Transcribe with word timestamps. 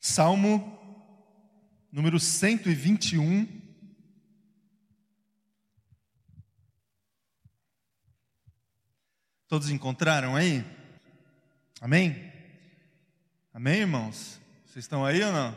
Salmo 0.00 0.78
número 1.90 2.20
121. 2.20 3.46
Todos 9.48 9.70
encontraram 9.70 10.36
aí? 10.36 10.64
Amém? 11.80 12.32
Amém, 13.52 13.80
irmãos? 13.80 14.40
Vocês 14.66 14.84
estão 14.84 15.04
aí 15.04 15.22
ou 15.22 15.32
não? 15.32 15.56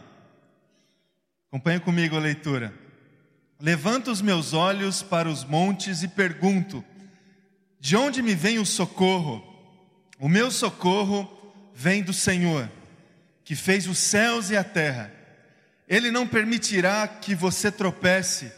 Acompanhe 1.47 1.79
comigo 1.79 2.15
a 2.15 2.19
leitura. 2.19 2.73
Levanto 3.59 4.09
os 4.09 4.21
meus 4.21 4.53
olhos 4.53 5.03
para 5.03 5.29
os 5.29 5.43
montes 5.43 6.01
e 6.01 6.07
pergunto: 6.07 6.83
De 7.79 7.95
onde 7.95 8.21
me 8.21 8.33
vem 8.33 8.57
o 8.57 8.65
socorro? 8.65 9.43
O 10.17 10.29
meu 10.29 10.49
socorro 10.49 11.29
vem 11.73 12.01
do 12.01 12.13
Senhor, 12.13 12.71
que 13.51 13.55
fez 13.57 13.85
os 13.85 13.97
céus 13.97 14.49
e 14.49 14.55
a 14.55 14.63
terra. 14.63 15.11
Ele 15.85 16.09
não 16.09 16.25
permitirá 16.25 17.05
que 17.05 17.35
você 17.35 17.69
tropece. 17.69 18.49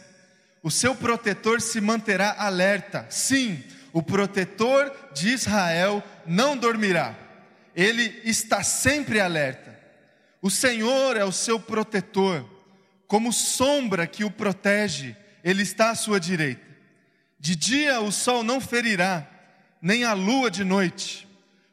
O 0.62 0.70
seu 0.70 0.94
protetor 0.94 1.60
se 1.60 1.80
manterá 1.80 2.36
alerta. 2.38 3.04
Sim, 3.10 3.60
o 3.92 4.00
protetor 4.00 4.94
de 5.12 5.30
Israel 5.30 6.00
não 6.24 6.56
dormirá. 6.56 7.12
Ele 7.74 8.20
está 8.22 8.62
sempre 8.62 9.18
alerta. 9.18 9.76
O 10.40 10.48
Senhor 10.48 11.16
é 11.16 11.24
o 11.24 11.32
seu 11.32 11.58
protetor, 11.58 12.48
como 13.08 13.32
sombra 13.32 14.06
que 14.06 14.22
o 14.22 14.30
protege, 14.30 15.16
ele 15.42 15.64
está 15.64 15.90
à 15.90 15.96
sua 15.96 16.20
direita. 16.20 16.62
De 17.40 17.56
dia 17.56 18.00
o 18.00 18.12
sol 18.12 18.44
não 18.44 18.60
ferirá, 18.60 19.28
nem 19.82 20.04
a 20.04 20.12
lua 20.12 20.52
de 20.52 20.62
noite. 20.62 21.26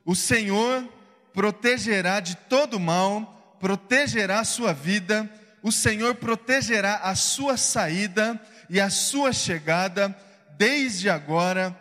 O 0.04 0.16
Senhor 0.16 0.92
protegerá 1.34 2.20
de 2.20 2.36
todo 2.36 2.80
mal, 2.80 3.58
protegerá 3.60 4.40
a 4.40 4.46
sua 4.46 4.74
vida 4.74 5.30
o 5.62 5.72
Senhor 5.72 6.16
protegerá 6.16 6.98
a 6.98 7.16
sua 7.16 7.56
saída 7.56 8.42
e 8.70 8.80
a 8.80 8.90
sua 8.90 9.32
chegada, 9.32 10.16
desde 10.58 11.10
agora 11.10 11.78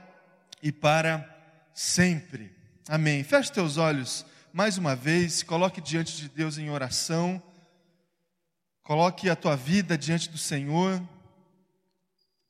e 0.63 0.71
para 0.71 1.27
sempre. 1.73 2.55
Amém. 2.89 3.25
Feche 3.25 3.53
teus 3.53 3.77
olhos 3.77 4.27
mais 4.53 4.77
uma 4.77 4.95
vez, 4.95 5.43
coloque 5.43 5.81
diante 5.81 6.17
de 6.17 6.29
Deus 6.29 6.59
em 6.59 6.71
oração, 6.71 7.43
coloque 8.83 9.31
a 9.31 9.37
tua 9.37 9.57
vida 9.57 9.97
diante 9.97 10.29
do 10.29 10.37
Senhor, 10.39 11.01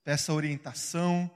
peça 0.02 0.32
orientação, 0.32 1.30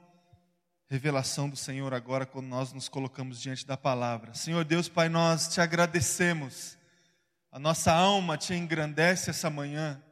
revelação 0.87 1.49
do 1.49 1.55
Senhor 1.55 1.93
agora 1.93 2.25
quando 2.25 2.47
nós 2.47 2.71
nos 2.73 2.87
colocamos 2.89 3.41
diante 3.41 3.65
da 3.65 3.75
palavra. 3.75 4.33
Senhor 4.33 4.63
Deus, 4.63 4.87
Pai, 4.87 5.09
nós 5.09 5.47
te 5.47 5.61
agradecemos 5.61 6.77
a 7.55 7.59
nossa 7.59 7.93
alma 7.93 8.37
te 8.37 8.53
engrandece 8.53 9.29
essa 9.29 9.49
manhã, 9.49 10.03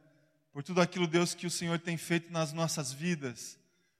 por 0.50 0.62
tudo 0.62 0.80
aquilo, 0.80 1.06
Deus, 1.06 1.34
que 1.34 1.46
o 1.46 1.50
Senhor 1.50 1.78
tem 1.78 1.94
feito 1.94 2.32
nas 2.32 2.54
nossas 2.54 2.90
vidas, 2.90 3.58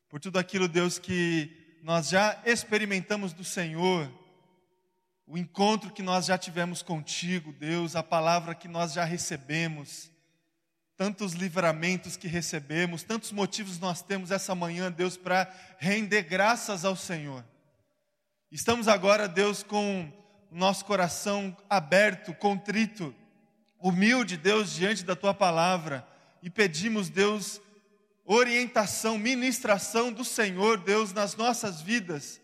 por 0.08 0.18
tudo 0.18 0.38
aquilo, 0.38 0.66
Deus, 0.66 0.98
que 0.98 1.78
nós 1.82 2.08
já 2.08 2.40
experimentamos 2.46 3.34
do 3.34 3.44
Senhor, 3.44 4.10
o 5.26 5.36
encontro 5.36 5.92
que 5.92 6.02
nós 6.02 6.24
já 6.24 6.38
tivemos 6.38 6.80
contigo, 6.82 7.52
Deus, 7.52 7.94
a 7.94 8.02
palavra 8.02 8.54
que 8.54 8.66
nós 8.66 8.94
já 8.94 9.04
recebemos, 9.04 10.10
tantos 10.96 11.32
livramentos 11.32 12.16
que 12.16 12.28
recebemos, 12.28 13.02
tantos 13.02 13.32
motivos 13.32 13.78
nós 13.78 14.02
temos 14.02 14.30
essa 14.30 14.54
manhã, 14.54 14.90
Deus, 14.90 15.16
para 15.16 15.52
render 15.78 16.22
graças 16.22 16.84
ao 16.84 16.94
Senhor. 16.94 17.44
Estamos 18.50 18.86
agora, 18.86 19.26
Deus, 19.26 19.62
com 19.62 20.12
o 20.50 20.56
nosso 20.56 20.84
coração 20.84 21.56
aberto, 21.68 22.32
contrito, 22.34 23.14
humilde, 23.80 24.36
Deus, 24.36 24.72
diante 24.72 25.04
da 25.04 25.16
tua 25.16 25.34
palavra 25.34 26.06
e 26.44 26.50
pedimos, 26.50 27.08
Deus, 27.08 27.60
orientação, 28.24 29.18
ministração 29.18 30.12
do 30.12 30.24
Senhor, 30.24 30.78
Deus, 30.78 31.12
nas 31.12 31.34
nossas 31.36 31.80
vidas, 31.80 32.40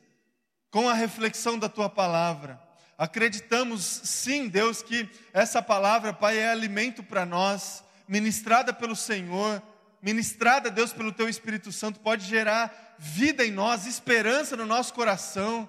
com 0.70 0.88
a 0.88 0.94
reflexão 0.94 1.58
da 1.58 1.68
tua 1.68 1.88
palavra. 1.90 2.58
Acreditamos, 2.96 3.82
sim, 3.82 4.48
Deus, 4.48 4.82
que 4.82 5.08
essa 5.32 5.62
palavra, 5.62 6.12
Pai, 6.12 6.38
é 6.38 6.48
alimento 6.48 7.02
para 7.02 7.24
nós, 7.24 7.84
ministrada 8.10 8.74
pelo 8.74 8.94
Senhor, 8.94 9.62
ministrada, 10.02 10.70
Deus, 10.70 10.92
pelo 10.92 11.12
teu 11.12 11.28
Espírito 11.28 11.72
Santo, 11.72 12.00
pode 12.00 12.26
gerar 12.26 12.96
vida 12.98 13.46
em 13.46 13.50
nós, 13.50 13.86
esperança 13.86 14.54
no 14.54 14.66
nosso 14.66 14.92
coração 14.92 15.66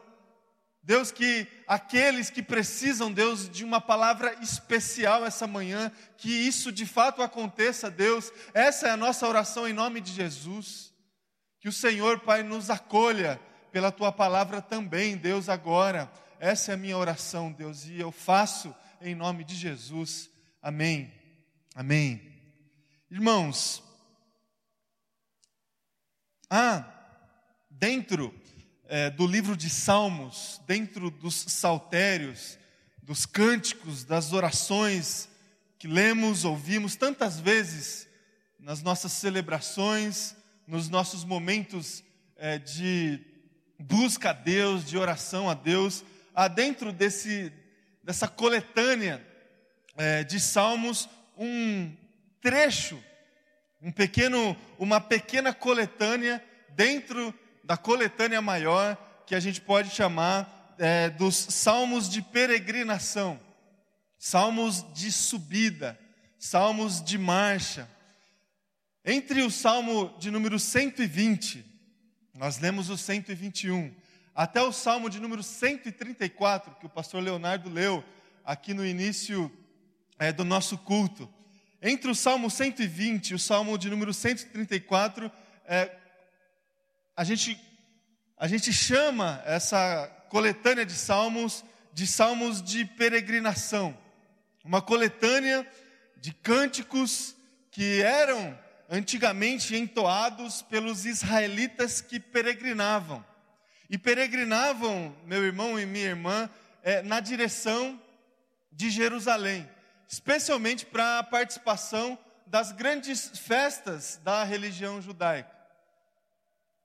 Deus, 0.83 1.11
que 1.11 1.47
aqueles 1.67 2.29
que 2.29 2.41
precisam, 2.41 3.11
Deus, 3.11 3.47
de 3.47 3.63
uma 3.63 3.79
palavra 3.79 4.35
especial 4.41 5.23
essa 5.23 5.45
manhã, 5.45 5.91
que 6.17 6.29
isso 6.29 6.71
de 6.71 6.87
fato 6.87 7.21
aconteça, 7.21 7.91
Deus, 7.91 8.31
essa 8.53 8.87
é 8.87 8.91
a 8.91 8.97
nossa 8.97 9.27
oração 9.27 9.67
em 9.67 9.73
nome 9.73 10.01
de 10.01 10.11
Jesus. 10.11 10.91
Que 11.59 11.69
o 11.69 11.73
Senhor, 11.73 12.21
Pai, 12.21 12.41
nos 12.41 12.71
acolha 12.71 13.39
pela 13.71 13.91
tua 13.91 14.11
palavra 14.11 14.59
também, 14.59 15.15
Deus, 15.15 15.49
agora. 15.49 16.11
Essa 16.39 16.71
é 16.71 16.73
a 16.73 16.77
minha 16.77 16.97
oração, 16.97 17.51
Deus, 17.51 17.85
e 17.85 17.99
eu 17.99 18.11
faço 18.11 18.73
em 18.99 19.13
nome 19.13 19.43
de 19.43 19.53
Jesus. 19.53 20.31
Amém. 20.63 21.13
Amém. 21.75 22.30
Irmãos, 23.13 23.83
há 26.49 26.85
dentro 27.69 28.33
é, 28.87 29.09
do 29.09 29.27
livro 29.27 29.57
de 29.57 29.69
Salmos, 29.69 30.61
dentro 30.65 31.11
dos 31.11 31.35
saltérios, 31.35 32.57
dos 33.03 33.25
cânticos, 33.25 34.05
das 34.05 34.31
orações 34.31 35.27
que 35.77 35.89
lemos, 35.89 36.45
ouvimos 36.45 36.95
tantas 36.95 37.37
vezes 37.37 38.07
nas 38.57 38.81
nossas 38.81 39.11
celebrações, 39.11 40.33
nos 40.65 40.87
nossos 40.87 41.25
momentos 41.25 42.05
é, 42.37 42.59
de 42.59 43.19
busca 43.77 44.29
a 44.29 44.33
Deus, 44.33 44.85
de 44.85 44.97
oração 44.97 45.49
a 45.49 45.53
Deus, 45.53 46.05
há 46.33 46.47
dentro 46.47 46.93
desse, 46.93 47.51
dessa 48.01 48.29
coletânea 48.29 49.21
é, 49.97 50.23
de 50.23 50.39
salmos 50.39 51.09
um 51.37 51.93
trecho, 52.41 53.01
um 53.81 53.91
pequeno, 53.91 54.57
uma 54.77 54.99
pequena 54.99 55.53
coletânea 55.53 56.43
dentro 56.69 57.33
da 57.63 57.77
coletânea 57.77 58.41
maior, 58.41 58.97
que 59.25 59.35
a 59.35 59.39
gente 59.39 59.61
pode 59.61 59.91
chamar 59.91 60.75
é, 60.77 61.09
dos 61.09 61.35
salmos 61.35 62.09
de 62.09 62.21
peregrinação, 62.21 63.39
salmos 64.17 64.85
de 64.93 65.11
subida, 65.11 65.97
salmos 66.37 67.01
de 67.01 67.17
marcha. 67.17 67.87
Entre 69.05 69.41
o 69.41 69.51
salmo 69.51 70.15
de 70.19 70.29
número 70.29 70.59
120, 70.59 71.65
nós 72.33 72.59
lemos 72.59 72.89
o 72.89 72.97
121, 72.97 73.93
até 74.33 74.61
o 74.61 74.71
salmo 74.71 75.09
de 75.09 75.19
número 75.19 75.43
134, 75.43 76.75
que 76.75 76.85
o 76.85 76.89
pastor 76.89 77.21
Leonardo 77.21 77.69
leu 77.69 78.03
aqui 78.43 78.73
no 78.73 78.85
início 78.85 79.51
é, 80.17 80.31
do 80.31 80.43
nosso 80.43 80.77
culto. 80.77 81.29
Entre 81.81 82.11
o 82.11 82.15
salmo 82.15 82.49
120 82.49 83.29
e 83.29 83.33
o 83.33 83.39
salmo 83.39 83.77
de 83.77 83.89
número 83.89 84.13
134, 84.13 85.31
é, 85.65 85.91
a 87.15 87.23
gente, 87.23 87.59
a 88.37 88.47
gente 88.47 88.71
chama 88.71 89.41
essa 89.45 90.07
coletânea 90.29 90.85
de 90.85 90.93
salmos 90.93 91.65
de 91.93 92.07
salmos 92.07 92.61
de 92.61 92.85
peregrinação. 92.85 93.97
Uma 94.63 94.81
coletânea 94.81 95.67
de 96.17 96.33
cânticos 96.33 97.35
que 97.71 98.01
eram 98.01 98.57
antigamente 98.89 99.75
entoados 99.75 100.61
pelos 100.61 101.05
israelitas 101.05 102.01
que 102.01 102.19
peregrinavam. 102.19 103.25
E 103.89 103.97
peregrinavam, 103.97 105.15
meu 105.25 105.43
irmão 105.43 105.79
e 105.79 105.85
minha 105.85 106.05
irmã, 106.05 106.49
é, 106.83 107.01
na 107.01 107.19
direção 107.19 107.99
de 108.71 108.89
Jerusalém, 108.89 109.67
especialmente 110.11 110.85
para 110.85 111.19
a 111.19 111.23
participação 111.23 112.19
das 112.45 112.73
grandes 112.73 113.29
festas 113.29 114.19
da 114.21 114.43
religião 114.43 115.01
judaica. 115.01 115.55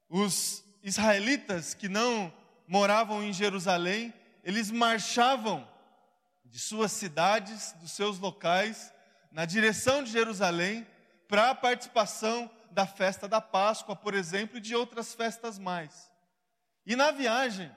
Os 0.08 0.62
israelitas 0.81 1.75
que 1.75 1.88
não 1.88 2.32
moravam 2.69 3.25
em 3.25 3.32
Jerusalém, 3.32 4.14
eles 4.44 4.70
marchavam 4.70 5.69
de 6.44 6.61
suas 6.61 6.93
cidades, 6.93 7.73
dos 7.81 7.90
seus 7.90 8.20
locais, 8.20 8.94
na 9.32 9.44
direção 9.44 10.05
de 10.05 10.12
Jerusalém, 10.12 10.87
para 11.26 11.50
a 11.50 11.55
participação 11.55 12.49
da 12.70 12.87
festa 12.87 13.26
da 13.26 13.40
Páscoa, 13.40 13.96
por 13.96 14.14
exemplo, 14.14 14.58
e 14.58 14.61
de 14.61 14.76
outras 14.76 15.14
festas 15.14 15.58
mais. 15.58 16.12
E 16.87 16.94
na 16.94 17.11
viagem, 17.11 17.75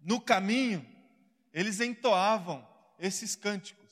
no 0.00 0.20
caminho, 0.20 0.84
eles 1.52 1.78
entoavam 1.78 2.66
esses 2.98 3.36
cânticos, 3.36 3.85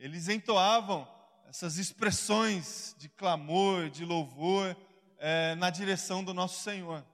eles 0.00 0.28
entoavam 0.28 1.06
essas 1.46 1.76
expressões 1.76 2.96
de 2.98 3.06
clamor, 3.06 3.90
de 3.90 4.02
louvor, 4.02 4.74
é, 5.18 5.54
na 5.56 5.68
direção 5.68 6.24
do 6.24 6.32
nosso 6.32 6.62
Senhor. 6.62 7.04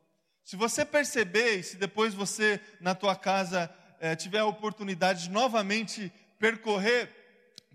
Se 0.45 0.55
você 0.55 0.85
perceber, 0.85 1.59
e 1.59 1.63
se 1.65 1.77
depois 1.77 2.15
você 2.15 2.61
na 2.81 2.95
tua 2.95 3.17
casa 3.17 3.69
é, 3.99 4.15
tiver 4.15 4.39
a 4.39 4.47
oportunidade 4.47 5.25
de 5.25 5.31
novamente 5.31 6.13
percorrer 6.39 7.11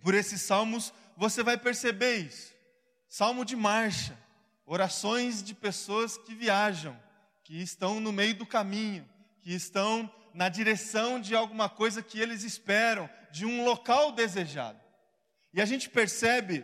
por 0.02 0.14
esses 0.14 0.42
salmos, 0.44 0.94
você 1.18 1.44
vai 1.44 1.58
perceber 1.58 2.20
isso. 2.20 2.54
Salmo 3.10 3.44
de 3.44 3.58
marcha, 3.58 4.18
orações 4.66 5.44
de 5.44 5.54
pessoas 5.54 6.16
que 6.16 6.34
viajam, 6.34 6.98
que 7.44 7.62
estão 7.62 8.00
no 8.00 8.14
meio 8.14 8.36
do 8.36 8.46
caminho, 8.46 9.06
que 9.42 9.54
estão 9.54 10.10
na 10.34 10.48
direção 10.48 11.20
de 11.20 11.36
alguma 11.36 11.68
coisa 11.68 12.02
que 12.02 12.18
eles 12.18 12.44
esperam, 12.44 13.10
de 13.30 13.46
um 13.46 13.66
local 13.66 14.14
desejado. 14.14 14.81
E 15.54 15.62
a 15.62 15.66
gente 15.66 15.90
percebe 15.90 16.64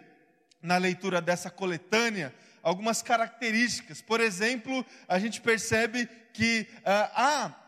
na 0.61 0.77
leitura 0.77 1.21
dessa 1.21 1.49
coletânea 1.49 2.33
algumas 2.61 3.01
características. 3.01 4.01
Por 4.01 4.19
exemplo, 4.19 4.85
a 5.07 5.19
gente 5.19 5.41
percebe 5.41 6.07
que 6.33 6.67
ah, 6.85 7.11
há 7.15 7.67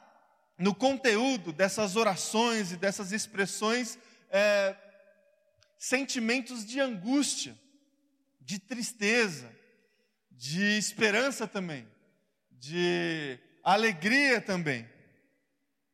no 0.58 0.76
conteúdo 0.76 1.54
dessas 1.54 1.96
orações 1.96 2.72
e 2.72 2.78
dessas 2.78 3.12
expressões 3.14 3.98
é, 4.30 4.76
sentimentos 5.78 6.66
de 6.66 6.82
angústia, 6.82 7.58
de 8.42 8.60
tristeza, 8.60 9.50
de 10.32 10.78
esperança 10.78 11.48
também, 11.48 11.88
de 12.52 13.40
alegria 13.64 14.42
também. 14.42 14.88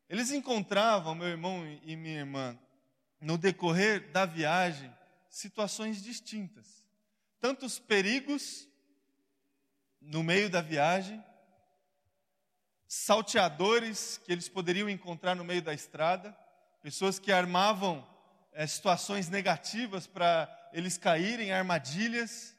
Eles 0.10 0.32
encontravam, 0.32 1.14
meu 1.14 1.28
irmão 1.28 1.64
e 1.84 1.96
minha 1.96 2.20
irmã, 2.20 2.58
no 3.22 3.38
decorrer 3.38 4.12
da 4.12 4.26
viagem, 4.26 4.92
situações 5.36 6.02
distintas. 6.02 6.82
Tantos 7.42 7.78
perigos 7.78 8.70
no 10.00 10.24
meio 10.24 10.50
da 10.50 10.62
viagem, 10.62 11.22
salteadores 12.88 14.18
que 14.24 14.32
eles 14.32 14.48
poderiam 14.48 14.90
encontrar 14.90 15.36
no 15.36 15.44
meio 15.44 15.62
da 15.62 15.74
estrada, 15.74 16.32
pessoas 16.82 17.20
que 17.20 17.34
armavam 17.34 18.08
é, 18.54 18.66
situações 18.66 19.28
negativas 19.28 20.08
para 20.08 20.50
eles 20.72 20.98
caírem, 20.98 21.52
armadilhas. 21.52 22.56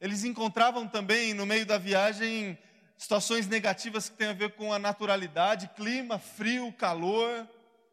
Eles 0.00 0.24
encontravam 0.24 0.88
também 0.88 1.32
no 1.32 1.46
meio 1.46 1.64
da 1.64 1.78
viagem 1.78 2.58
situações 2.98 3.46
negativas 3.46 4.08
que 4.08 4.16
têm 4.16 4.30
a 4.30 4.32
ver 4.32 4.56
com 4.56 4.72
a 4.72 4.80
naturalidade, 4.80 5.70
clima, 5.76 6.18
frio, 6.18 6.72
calor, 6.72 7.48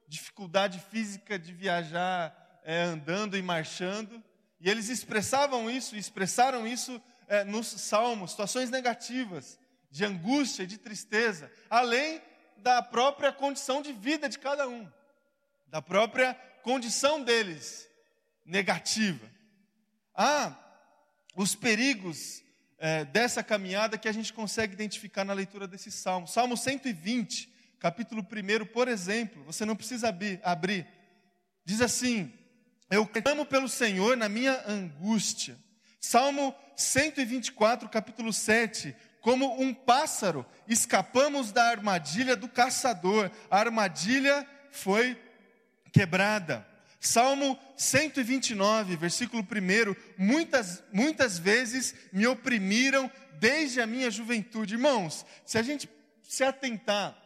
dificuldade 0.08 0.80
física 0.90 1.38
de 1.38 1.54
viajar 1.54 2.47
é, 2.68 2.82
andando 2.82 3.38
e 3.38 3.42
marchando. 3.42 4.22
E 4.60 4.70
eles 4.70 4.90
expressavam 4.90 5.72
isso, 5.72 5.96
expressaram 5.96 6.68
isso 6.68 7.02
é, 7.30 7.46
nos 7.46 7.68
salmos, 7.68 8.32
situações 8.32 8.70
negativas 8.70 9.58
de 9.90 10.04
angústia 10.04 10.68
de 10.68 10.78
tristeza, 10.78 11.50
além 11.70 12.22
da 12.58 12.82
própria 12.82 13.32
condição 13.32 13.82
de 13.82 13.94
vida 13.94 14.28
de 14.28 14.38
cada 14.38 14.68
um, 14.68 14.86
da 15.68 15.82
própria 15.82 16.34
condição 16.62 17.24
deles 17.24 17.88
negativa. 18.46 19.32
Há 20.14 20.54
os 21.38 21.56
perigos 21.56 22.44
é, 22.78 23.06
dessa 23.06 23.42
caminhada 23.42 23.98
que 23.98 24.10
a 24.10 24.12
gente 24.12 24.34
consegue 24.34 24.74
identificar 24.74 25.24
na 25.24 25.32
leitura 25.32 25.70
desse 25.70 25.90
salmo. 25.90 26.28
Salmo 26.28 26.58
120, 26.58 27.50
capítulo 27.80 28.22
1, 28.22 28.66
por 28.66 28.90
exemplo, 28.90 29.42
você 29.46 29.64
não 29.64 29.76
precisa 29.76 30.10
abrir, 30.10 30.42
abrir. 30.44 30.86
diz 31.64 31.80
assim: 31.80 32.34
Eu 32.90 33.06
clamo 33.06 33.46
pelo 33.46 33.68
Senhor 33.68 34.16
na 34.16 34.30
minha 34.30 34.64
angústia. 34.66 35.58
Salmo 36.00 36.56
124, 36.78 37.90
capítulo 37.90 38.32
7, 38.32 38.96
como 39.20 39.62
um 39.62 39.74
pássaro, 39.74 40.46
escapamos 40.70 41.52
da 41.52 41.66
armadilha 41.66 42.34
do 42.34 42.48
caçador, 42.48 43.30
a 43.52 43.60
armadilha 43.60 44.48
foi 44.72 45.22
quebrada. 45.92 46.66
Salmo 46.98 47.60
129, 47.76 48.96
versículo 48.96 49.44
1: 49.44 49.96
muitas, 50.18 50.82
muitas 50.94 51.38
vezes 51.38 51.94
me 52.14 52.26
oprimiram 52.26 53.12
desde 53.34 53.82
a 53.82 53.86
minha 53.86 54.10
juventude. 54.10 54.76
Irmãos, 54.76 55.26
se 55.46 55.58
a 55.58 55.62
gente 55.62 55.90
se 56.24 56.46
atentar 56.46 57.18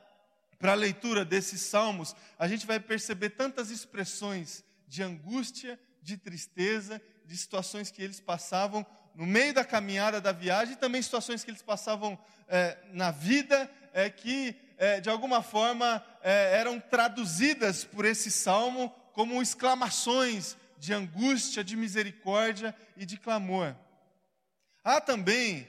para 0.57 0.71
a 0.71 0.75
leitura 0.75 1.23
desses 1.23 1.61
salmos, 1.61 2.15
a 2.39 2.47
gente 2.47 2.65
vai 2.65 2.79
perceber 2.79 3.29
tantas 3.31 3.69
expressões 3.69 4.63
de 4.91 5.01
angústia, 5.01 5.79
de 6.01 6.17
tristeza, 6.17 7.01
de 7.25 7.38
situações 7.38 7.89
que 7.89 8.03
eles 8.03 8.19
passavam 8.19 8.85
no 9.15 9.25
meio 9.25 9.53
da 9.53 9.63
caminhada 9.63 10.19
da 10.19 10.33
viagem, 10.33 10.73
e 10.73 10.77
também 10.77 11.01
situações 11.01 11.45
que 11.45 11.49
eles 11.49 11.61
passavam 11.61 12.19
é, 12.45 12.77
na 12.91 13.09
vida, 13.09 13.71
é, 13.93 14.09
que 14.09 14.53
é, 14.77 14.99
de 14.99 15.09
alguma 15.09 15.41
forma 15.41 16.05
eram 16.21 16.77
traduzidas 16.77 17.85
por 17.85 18.03
esse 18.03 18.29
salmo 18.29 18.89
como 19.13 19.41
exclamações 19.41 20.57
de 20.77 20.94
angústia, 20.94 21.63
de 21.63 21.77
misericórdia 21.77 22.75
e 22.97 23.05
de 23.05 23.17
clamor. 23.17 23.73
Há 24.83 24.99
também, 24.99 25.67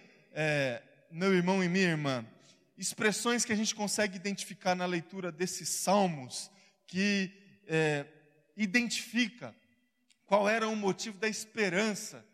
meu 1.10 1.32
irmão 1.34 1.62
e 1.62 1.68
minha 1.68 1.90
irmã, 1.90 2.26
expressões 2.76 3.44
que 3.44 3.52
a 3.52 3.56
gente 3.56 3.75
consegue 3.75 4.16
identificar 4.16 4.75
na 4.75 4.86
leitura 4.86 5.30
desses 5.30 5.68
salmos 5.68 6.50
que 6.86 7.30
identifica 8.56 9.54
qual 10.26 10.49
era 10.49 10.69
o 10.69 10.76
motivo 10.76 11.19
da 11.19 11.28
esperança 11.28 12.25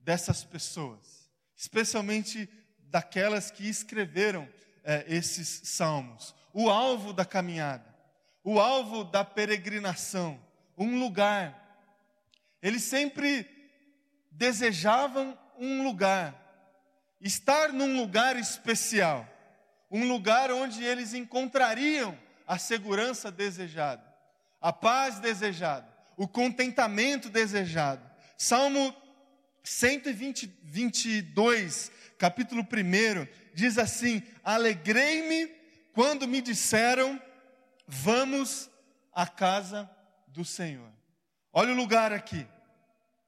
dessas 0.00 0.44
pessoas, 0.44 1.30
especialmente 1.56 2.48
daquelas 2.78 3.50
que 3.50 3.68
escreveram 3.68 4.48
é, 4.84 5.04
esses 5.08 5.62
salmos. 5.64 6.34
O 6.52 6.70
alvo 6.70 7.12
da 7.12 7.24
caminhada, 7.24 7.94
o 8.42 8.60
alvo 8.60 9.04
da 9.04 9.24
peregrinação, 9.24 10.40
um 10.76 10.98
lugar. 11.00 11.60
Eles 12.62 12.82
sempre 12.82 13.48
desejavam 14.30 15.38
um 15.58 15.82
lugar, 15.82 16.34
estar 17.20 17.72
num 17.72 17.96
lugar 17.96 18.36
especial, 18.36 19.28
um 19.90 20.06
lugar 20.08 20.50
onde 20.50 20.84
eles 20.84 21.14
encontrariam 21.14 22.18
a 22.46 22.58
segurança 22.58 23.30
desejada, 23.30 24.04
a 24.64 24.72
paz 24.72 25.20
desejada, 25.20 25.86
o 26.16 26.26
contentamento 26.26 27.28
desejado. 27.28 28.02
Salmo 28.38 28.96
122, 29.62 31.92
capítulo 32.16 32.62
1, 32.62 32.66
diz 33.52 33.76
assim: 33.76 34.22
Alegrei-me 34.42 35.48
quando 35.92 36.26
me 36.26 36.40
disseram, 36.40 37.20
vamos 37.86 38.70
à 39.12 39.26
casa 39.26 39.90
do 40.28 40.46
Senhor. 40.46 40.90
Olha 41.52 41.74
o 41.74 41.76
lugar 41.76 42.10
aqui. 42.10 42.46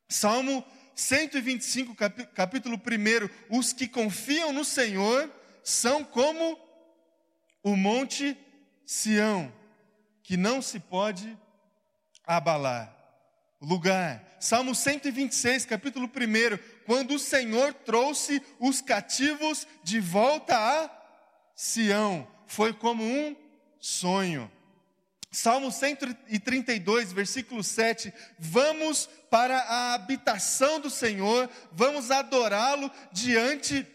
Salmo 0.08 0.64
125, 0.94 1.94
capítulo 2.34 2.76
1. 2.76 3.58
Os 3.58 3.74
que 3.74 3.86
confiam 3.86 4.54
no 4.54 4.64
Senhor 4.64 5.30
são 5.62 6.02
como 6.02 6.58
o 7.62 7.76
monte 7.76 8.34
Sião, 8.86 9.52
que 10.26 10.36
não 10.36 10.60
se 10.60 10.80
pode 10.80 11.38
abalar 12.26 12.92
lugar. 13.60 14.24
Salmo 14.40 14.74
126, 14.74 15.64
capítulo 15.64 16.06
1. 16.06 16.82
Quando 16.84 17.14
o 17.14 17.18
Senhor 17.18 17.72
trouxe 17.72 18.42
os 18.58 18.80
cativos 18.80 19.68
de 19.84 20.00
volta 20.00 20.56
a 20.58 20.90
Sião, 21.54 22.26
foi 22.44 22.72
como 22.72 23.04
um 23.04 23.36
sonho. 23.78 24.50
Salmo 25.30 25.70
132, 25.70 27.12
versículo 27.12 27.62
7. 27.62 28.12
Vamos 28.36 29.08
para 29.30 29.56
a 29.56 29.94
habitação 29.94 30.80
do 30.80 30.90
Senhor, 30.90 31.48
vamos 31.70 32.10
adorá-lo 32.10 32.90
diante 33.12 33.86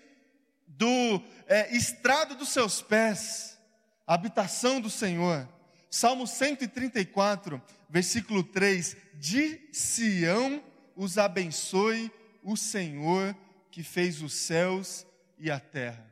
do 0.66 1.22
é, 1.46 1.76
estrado 1.76 2.36
dos 2.36 2.48
seus 2.48 2.82
pés, 2.82 3.60
habitação 4.08 4.80
do 4.80 4.90
Senhor. 4.90 5.46
Salmo 5.94 6.26
134, 6.26 7.62
versículo 7.90 8.46
3: 8.46 8.96
De 9.16 9.60
Sião 9.74 10.64
os 10.96 11.18
abençoe 11.18 12.10
o 12.42 12.56
Senhor 12.56 13.36
que 13.70 13.84
fez 13.84 14.22
os 14.22 14.34
céus 14.34 15.06
e 15.38 15.52
a 15.52 15.60
terra. 15.60 16.10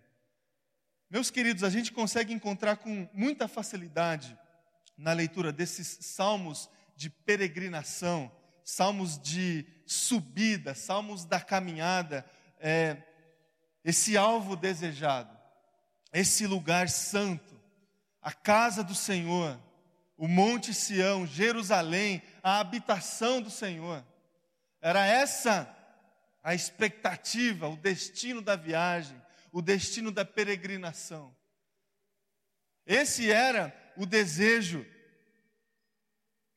Meus 1.10 1.32
queridos, 1.32 1.64
a 1.64 1.70
gente 1.70 1.94
consegue 1.94 2.34
encontrar 2.34 2.76
com 2.76 3.08
muita 3.14 3.48
facilidade 3.48 4.38
na 4.98 5.14
leitura 5.14 5.52
desses 5.52 5.98
salmos 6.02 6.70
de 6.98 7.10
peregrinação, 7.10 8.30
salmos 8.66 9.18
de 9.18 9.66
subida, 9.86 10.76
salmos 10.76 11.24
da 11.24 11.40
caminhada, 11.40 12.26
é, 12.60 12.98
esse 13.84 14.18
alvo 14.18 14.58
desejado, 14.58 15.36
esse 16.12 16.46
lugar 16.46 16.90
santo, 16.90 17.58
a 18.22 18.34
casa 18.34 18.84
do 18.84 18.94
Senhor, 18.94 19.58
o 20.20 20.28
Monte 20.28 20.74
Sião, 20.74 21.26
Jerusalém, 21.26 22.22
a 22.44 22.60
habitação 22.60 23.42
do 23.42 23.50
Senhor. 23.50 24.06
Era 24.82 25.06
essa 25.06 25.74
a 26.44 26.54
expectativa, 26.54 27.70
o 27.70 27.78
destino 27.78 28.42
da 28.42 28.58
viagem, 28.58 29.20
o 29.50 29.62
destino 29.62 30.12
da 30.12 30.26
peregrinação. 30.26 31.34
Esse 32.86 33.32
era 33.32 33.74
o 33.96 34.06
desejo 34.06 34.86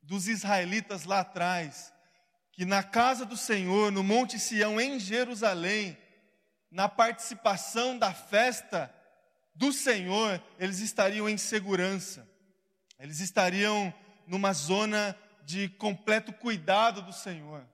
dos 0.01 0.27
israelitas 0.27 1.05
lá 1.05 1.21
atrás, 1.21 1.93
que 2.51 2.65
na 2.65 2.83
casa 2.83 3.25
do 3.25 3.37
Senhor, 3.37 3.93
no 3.93 4.03
Monte 4.03 4.37
Sião, 4.39 4.79
em 4.79 4.99
Jerusalém, 4.99 5.97
na 6.69 6.89
participação 6.89 7.97
da 7.97 8.13
festa 8.13 8.93
do 9.55 9.71
Senhor, 9.71 10.43
eles 10.59 10.79
estariam 10.79 11.29
em 11.29 11.37
segurança, 11.37 12.29
eles 13.03 13.19
estariam 13.19 13.93
numa 14.25 14.53
zona 14.53 15.13
de 15.43 15.67
completo 15.67 16.31
cuidado 16.31 17.01
do 17.01 17.11
Senhor. 17.11 17.67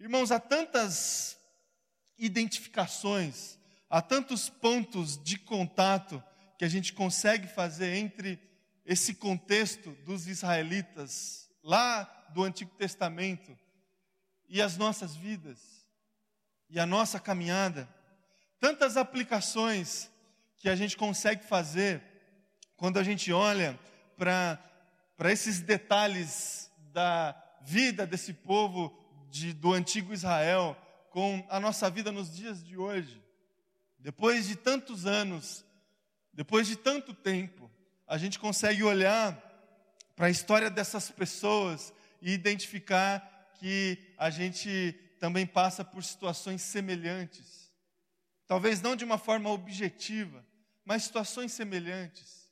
Irmãos, 0.00 0.32
há 0.32 0.40
tantas 0.40 1.38
identificações, 2.18 3.56
há 3.88 4.02
tantos 4.02 4.48
pontos 4.48 5.16
de 5.22 5.38
contato 5.38 6.20
que 6.58 6.64
a 6.64 6.68
gente 6.68 6.92
consegue 6.92 7.46
fazer 7.46 7.94
entre 7.94 8.40
esse 8.84 9.14
contexto 9.14 9.92
dos 10.04 10.26
israelitas 10.26 11.48
lá 11.62 12.02
do 12.34 12.42
Antigo 12.42 12.74
Testamento 12.74 13.56
e 14.48 14.60
as 14.60 14.76
nossas 14.76 15.14
vidas 15.14 15.60
e 16.68 16.80
a 16.80 16.86
nossa 16.86 17.20
caminhada. 17.20 17.88
Tantas 18.58 18.96
aplicações 18.96 20.10
que 20.56 20.68
a 20.68 20.74
gente 20.74 20.96
consegue 20.96 21.44
fazer 21.44 22.15
quando 22.76 22.98
a 22.98 23.02
gente 23.02 23.32
olha 23.32 23.78
para 24.16 25.32
esses 25.32 25.60
detalhes 25.60 26.70
da 26.92 27.34
vida 27.62 28.06
desse 28.06 28.32
povo 28.32 28.96
de, 29.30 29.52
do 29.52 29.72
antigo 29.72 30.12
Israel 30.12 30.76
com 31.10 31.44
a 31.48 31.58
nossa 31.58 31.90
vida 31.90 32.12
nos 32.12 32.34
dias 32.34 32.64
de 32.64 32.76
hoje. 32.76 33.22
Depois 33.98 34.46
de 34.46 34.56
tantos 34.56 35.06
anos, 35.06 35.64
depois 36.32 36.66
de 36.66 36.76
tanto 36.76 37.12
tempo, 37.12 37.70
a 38.06 38.18
gente 38.18 38.38
consegue 38.38 38.82
olhar 38.84 39.34
para 40.14 40.26
a 40.26 40.30
história 40.30 40.70
dessas 40.70 41.10
pessoas 41.10 41.92
e 42.22 42.32
identificar 42.32 43.50
que 43.58 43.98
a 44.16 44.30
gente 44.30 44.94
também 45.18 45.46
passa 45.46 45.84
por 45.84 46.04
situações 46.04 46.62
semelhantes. 46.62 47.72
Talvez 48.46 48.80
não 48.80 48.94
de 48.94 49.04
uma 49.04 49.18
forma 49.18 49.50
objetiva, 49.50 50.44
mas 50.84 51.04
situações 51.04 51.52
semelhantes. 51.52 52.45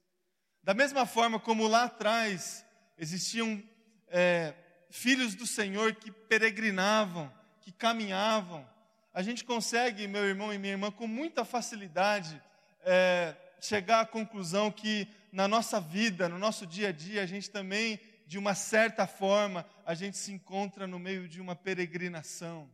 Da 0.64 0.72
mesma 0.72 1.04
forma 1.04 1.38
como 1.38 1.68
lá 1.68 1.84
atrás 1.84 2.64
existiam 2.96 3.62
é, 4.08 4.54
filhos 4.88 5.34
do 5.34 5.46
Senhor 5.46 5.94
que 5.94 6.10
peregrinavam, 6.10 7.30
que 7.60 7.70
caminhavam, 7.70 8.66
a 9.12 9.20
gente 9.20 9.44
consegue, 9.44 10.08
meu 10.08 10.24
irmão 10.24 10.54
e 10.54 10.58
minha 10.58 10.72
irmã, 10.72 10.90
com 10.90 11.06
muita 11.06 11.44
facilidade, 11.44 12.42
é, 12.80 13.36
chegar 13.60 14.00
à 14.00 14.06
conclusão 14.06 14.70
que 14.70 15.06
na 15.30 15.46
nossa 15.46 15.78
vida, 15.78 16.30
no 16.30 16.38
nosso 16.38 16.66
dia 16.66 16.88
a 16.88 16.92
dia, 16.92 17.22
a 17.22 17.26
gente 17.26 17.50
também, 17.50 18.00
de 18.26 18.38
uma 18.38 18.54
certa 18.54 19.06
forma, 19.06 19.66
a 19.84 19.92
gente 19.92 20.16
se 20.16 20.32
encontra 20.32 20.86
no 20.86 20.98
meio 20.98 21.28
de 21.28 21.42
uma 21.42 21.54
peregrinação, 21.54 22.70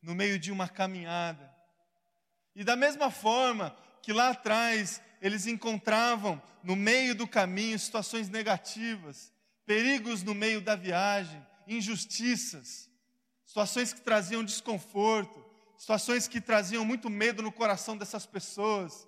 no 0.00 0.14
meio 0.14 0.38
de 0.38 0.50
uma 0.50 0.66
caminhada. 0.66 1.54
E 2.56 2.64
da 2.64 2.76
mesma 2.76 3.10
forma 3.10 3.76
que 4.00 4.10
lá 4.10 4.30
atrás 4.30 5.02
eles 5.20 5.46
encontravam 5.46 6.40
no 6.62 6.76
meio 6.76 7.14
do 7.14 7.26
caminho 7.26 7.78
situações 7.78 8.28
negativas, 8.28 9.32
perigos 9.64 10.22
no 10.22 10.34
meio 10.34 10.60
da 10.60 10.74
viagem, 10.74 11.44
injustiças, 11.66 12.88
situações 13.44 13.92
que 13.92 14.00
traziam 14.00 14.44
desconforto, 14.44 15.44
situações 15.76 16.26
que 16.26 16.40
traziam 16.40 16.84
muito 16.84 17.08
medo 17.08 17.42
no 17.42 17.52
coração 17.52 17.96
dessas 17.96 18.26
pessoas. 18.26 19.06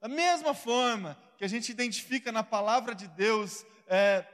Da 0.00 0.08
mesma 0.08 0.54
forma 0.54 1.18
que 1.36 1.44
a 1.44 1.48
gente 1.48 1.70
identifica 1.70 2.32
na 2.32 2.42
palavra 2.42 2.94
de 2.94 3.06
Deus 3.08 3.64
é, 3.86 4.24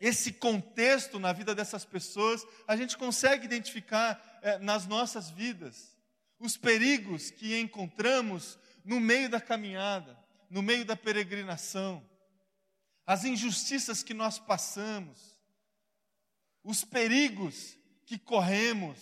esse 0.00 0.32
contexto 0.32 1.18
na 1.18 1.32
vida 1.32 1.54
dessas 1.54 1.84
pessoas, 1.84 2.44
a 2.66 2.76
gente 2.76 2.96
consegue 2.96 3.44
identificar 3.44 4.40
é, 4.42 4.58
nas 4.58 4.86
nossas 4.86 5.30
vidas 5.30 5.96
os 6.38 6.56
perigos 6.56 7.30
que 7.30 7.58
encontramos 7.58 8.58
no 8.84 9.00
meio 9.00 9.30
da 9.30 9.40
caminhada, 9.40 10.18
no 10.50 10.62
meio 10.62 10.84
da 10.84 10.96
peregrinação, 10.96 12.04
as 13.06 13.24
injustiças 13.24 14.02
que 14.02 14.14
nós 14.14 14.38
passamos, 14.38 15.36
os 16.62 16.84
perigos 16.84 17.76
que 18.06 18.18
corremos, 18.18 18.98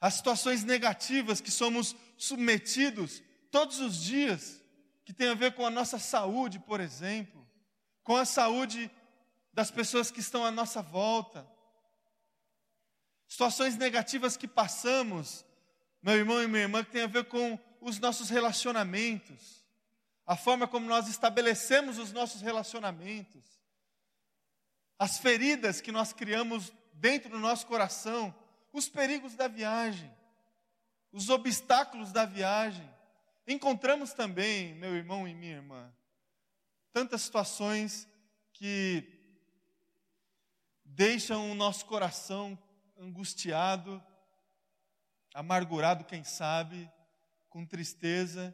as 0.00 0.14
situações 0.14 0.64
negativas 0.64 1.40
que 1.40 1.50
somos 1.50 1.96
submetidos 2.16 3.22
todos 3.50 3.80
os 3.80 4.02
dias, 4.02 4.62
que 5.04 5.12
tem 5.12 5.28
a 5.28 5.34
ver 5.34 5.54
com 5.54 5.66
a 5.66 5.70
nossa 5.70 5.98
saúde, 5.98 6.58
por 6.58 6.80
exemplo, 6.80 7.46
com 8.02 8.16
a 8.16 8.24
saúde 8.24 8.90
das 9.52 9.70
pessoas 9.70 10.10
que 10.10 10.20
estão 10.20 10.44
à 10.44 10.50
nossa 10.50 10.82
volta, 10.82 11.46
situações 13.28 13.76
negativas 13.76 14.36
que 14.36 14.48
passamos, 14.48 15.44
meu 16.02 16.14
irmão 16.14 16.42
e 16.42 16.46
minha 16.46 16.62
irmã, 16.62 16.84
que 16.84 16.92
tem 16.92 17.02
a 17.02 17.06
ver 17.06 17.24
com 17.24 17.58
os 17.84 17.98
nossos 17.98 18.30
relacionamentos, 18.30 19.62
a 20.26 20.34
forma 20.34 20.66
como 20.66 20.86
nós 20.86 21.06
estabelecemos 21.06 21.98
os 21.98 22.12
nossos 22.12 22.40
relacionamentos, 22.40 23.44
as 24.98 25.18
feridas 25.18 25.82
que 25.82 25.92
nós 25.92 26.10
criamos 26.10 26.72
dentro 26.94 27.28
do 27.28 27.38
nosso 27.38 27.66
coração, 27.66 28.34
os 28.72 28.88
perigos 28.88 29.34
da 29.34 29.48
viagem, 29.48 30.10
os 31.12 31.28
obstáculos 31.28 32.10
da 32.10 32.24
viagem. 32.24 32.90
Encontramos 33.46 34.14
também, 34.14 34.74
meu 34.76 34.96
irmão 34.96 35.28
e 35.28 35.34
minha 35.34 35.56
irmã, 35.56 35.92
tantas 36.90 37.20
situações 37.20 38.08
que 38.54 39.06
deixam 40.86 41.50
o 41.50 41.54
nosso 41.54 41.84
coração 41.84 42.58
angustiado, 42.98 44.02
amargurado, 45.34 46.04
quem 46.04 46.24
sabe, 46.24 46.90
com 47.54 47.64
tristeza, 47.64 48.52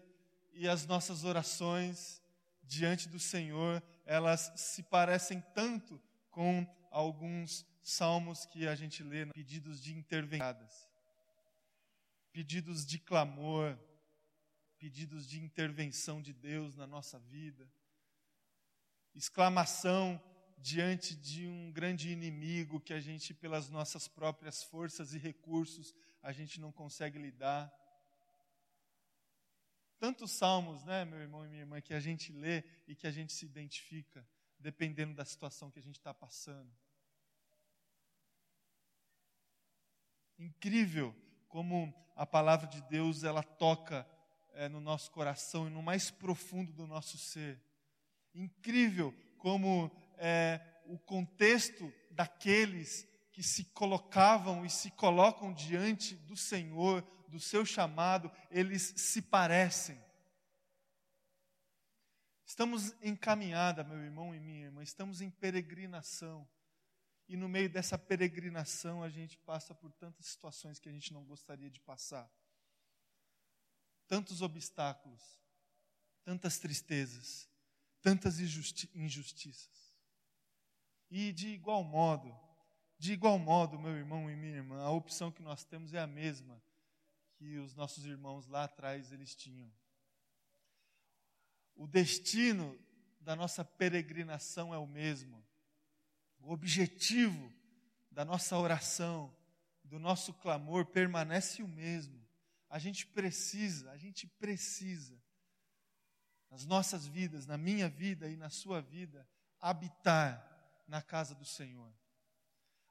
e 0.53 0.69
as 0.69 0.85
nossas 0.85 1.25
orações 1.25 2.23
diante 2.63 3.09
do 3.09 3.19
Senhor, 3.19 3.83
elas 4.05 4.53
se 4.57 4.83
parecem 4.83 5.41
tanto 5.55 5.99
com 6.31 6.67
alguns 6.91 7.65
salmos 7.83 8.45
que 8.45 8.69
a 8.69 8.75
gente 8.75 9.03
lê, 9.03 9.25
pedidos 9.33 9.81
de 9.81 9.95
intervenção, 9.95 10.55
pedidos 12.31 12.85
de 12.85 12.99
clamor, 12.99 13.75
pedidos 14.79 15.27
de 15.27 15.41
intervenção 15.41 16.21
de 16.21 16.35
Deus 16.35 16.77
na 16.77 16.87
nossa 16.87 17.19
vida, 17.19 17.67
exclamação 19.15 20.23
diante 20.59 21.17
de 21.17 21.49
um 21.49 21.73
grande 21.73 22.11
inimigo 22.11 22.79
que 22.79 22.93
a 22.93 23.01
gente, 23.01 23.33
pelas 23.33 23.71
nossas 23.71 24.07
próprias 24.07 24.63
forças 24.63 25.15
e 25.15 25.19
recursos, 25.19 25.95
a 26.23 26.33
gente 26.33 26.61
não 26.61 26.71
consegue 26.71 27.19
lidar. 27.19 27.75
Tantos 30.01 30.33
salmos, 30.33 30.83
né, 30.85 31.05
meu 31.05 31.21
irmão 31.21 31.45
e 31.45 31.49
minha 31.49 31.63
irmã, 31.63 31.81
que 31.81 31.93
a 31.93 32.01
gente 32.01 32.33
lê 32.33 32.65
e 32.89 32.97
que 32.97 33.07
a 33.07 33.11
gente 33.11 33.35
se 33.35 33.45
identifica 33.45 34.27
dependendo 34.59 35.15
da 35.15 35.27
situação 35.27 35.71
que 35.71 35.79
a 35.79 35.83
gente 35.83 35.99
está 35.99 36.15
passando. 36.15 36.75
Incrível 40.39 41.15
como 41.49 41.95
a 42.17 42.25
palavra 42.25 42.67
de 42.67 42.81
Deus 42.89 43.25
ela 43.25 43.43
toca 43.43 44.09
é, 44.55 44.71
no 44.71 44.81
nosso 44.81 45.11
coração 45.11 45.67
e 45.67 45.71
no 45.71 45.83
mais 45.83 46.11
profundo 46.11 46.73
do 46.73 46.87
nosso 46.87 47.19
ser. 47.19 47.63
Incrível 48.35 49.15
como 49.37 49.91
é, 50.17 50.61
o 50.87 50.99
contexto 50.99 51.93
daqueles 52.11 53.07
que 53.33 53.43
se 53.43 53.65
colocavam 53.73 54.65
e 54.65 54.71
se 54.71 54.91
colocam 54.93 55.53
diante 55.53 56.15
do 56.15 56.37
Senhor, 56.37 57.03
do 57.31 57.41
seu 57.41 57.65
chamado, 57.65 58.31
eles 58.51 58.83
se 58.97 59.23
parecem. 59.23 59.99
Estamos 62.45 62.95
em 63.01 63.15
caminhada, 63.15 63.85
meu 63.85 63.99
irmão 63.99 64.35
e 64.35 64.41
minha 64.41 64.65
irmã, 64.65 64.83
estamos 64.83 65.21
em 65.21 65.31
peregrinação. 65.31 66.47
E 67.29 67.37
no 67.37 67.49
meio 67.49 67.71
dessa 67.71 67.97
peregrinação 67.97 69.05
a 69.05 69.09
gente 69.09 69.39
passa 69.39 69.73
por 69.73 69.93
tantas 69.93 70.27
situações 70.27 70.81
que 70.81 70.89
a 70.89 70.93
gente 70.93 71.13
não 71.13 71.25
gostaria 71.25 71.71
de 71.71 71.79
passar. 71.79 72.29
Tantos 74.09 74.43
obstáculos, 74.43 75.23
tantas 76.25 76.59
tristezas, 76.59 77.49
tantas 78.03 78.41
injusti 78.41 78.91
injustiças. 78.93 79.95
E 81.09 81.33
de 81.33 81.49
igual 81.49 81.85
modo, 81.85 82.37
de 82.99 83.13
igual 83.13 83.39
modo, 83.39 83.79
meu 83.79 83.97
irmão 83.97 84.29
e 84.29 84.35
minha 84.35 84.57
irmã, 84.57 84.83
a 84.83 84.91
opção 84.91 85.31
que 85.31 85.41
nós 85.41 85.65
temos 85.65 85.95
é 85.95 86.01
a 86.01 86.07
mesma 86.09 86.61
que 87.41 87.57
os 87.57 87.75
nossos 87.75 88.05
irmãos 88.05 88.47
lá 88.47 88.65
atrás 88.65 89.11
eles 89.13 89.35
tinham. 89.35 89.73
O 91.75 91.87
destino 91.87 92.79
da 93.19 93.35
nossa 93.35 93.65
peregrinação 93.65 94.75
é 94.75 94.79
o 94.79 94.87
mesmo. 94.87 95.43
O 96.39 96.53
objetivo 96.53 97.51
da 98.11 98.27
nossa 98.27 98.59
oração, 98.59 99.35
do 99.83 99.99
nosso 99.99 100.35
clamor 100.35 100.85
permanece 100.85 101.63
o 101.63 101.69
mesmo. 101.69 102.21
A 102.69 102.79
gente 102.79 103.07
precisa, 103.07 103.91
a 103.91 103.97
gente 103.97 104.27
precisa, 104.27 105.19
nas 106.51 106.67
nossas 106.67 107.07
vidas, 107.07 107.47
na 107.47 107.57
minha 107.57 107.89
vida 107.89 108.29
e 108.29 108.37
na 108.37 108.51
sua 108.51 108.83
vida, 108.83 109.27
habitar 109.59 110.47
na 110.87 111.01
casa 111.01 111.35
do 111.35 111.47
Senhor. 111.47 111.91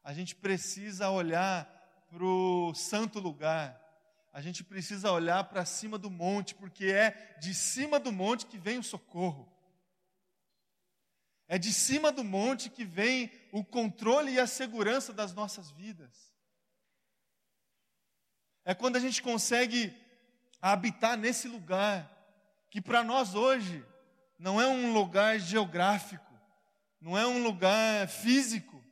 A 0.03 0.12
gente 0.12 0.36
precisa 0.36 1.12
olhar 1.12 1.65
para 2.10 2.24
o 2.24 2.74
santo 2.74 3.20
lugar. 3.20 3.79
A 4.31 4.41
gente 4.41 4.63
precisa 4.63 5.12
olhar 5.12 5.43
para 5.45 5.65
cima 5.65 5.98
do 5.98 6.09
monte, 6.09 6.53
porque 6.53 6.86
é 6.86 7.38
de 7.39 7.53
cima 7.53 8.00
do 8.00 8.12
monte 8.12 8.45
que 8.45 8.57
vem 8.57 8.77
o 8.77 8.83
socorro. 8.83 9.51
É 11.48 11.57
de 11.57 11.74
cima 11.74 12.12
do 12.12 12.24
monte 12.24 12.69
que 12.69 12.86
vem 12.86 13.31
o 13.51 13.63
controle 13.63 14.33
e 14.33 14.39
a 14.39 14.45
segurança 14.45 15.12
das 15.12 15.33
nossas 15.33 15.71
vidas. 15.71 16.31
É 18.63 18.75
quando 18.75 18.98
a 18.98 19.00
gente 19.00 19.21
consegue 19.24 19.91
habitar 20.62 21.17
nesse 21.17 21.48
lugar, 21.48 22.07
que 22.69 22.79
para 22.79 23.03
nós 23.03 23.33
hoje 23.33 23.83
não 24.38 24.62
é 24.62 24.67
um 24.67 24.93
lugar 24.93 25.39
geográfico, 25.39 26.31
não 27.01 27.17
é 27.17 27.25
um 27.25 27.41
lugar 27.41 28.07
físico, 28.07 28.83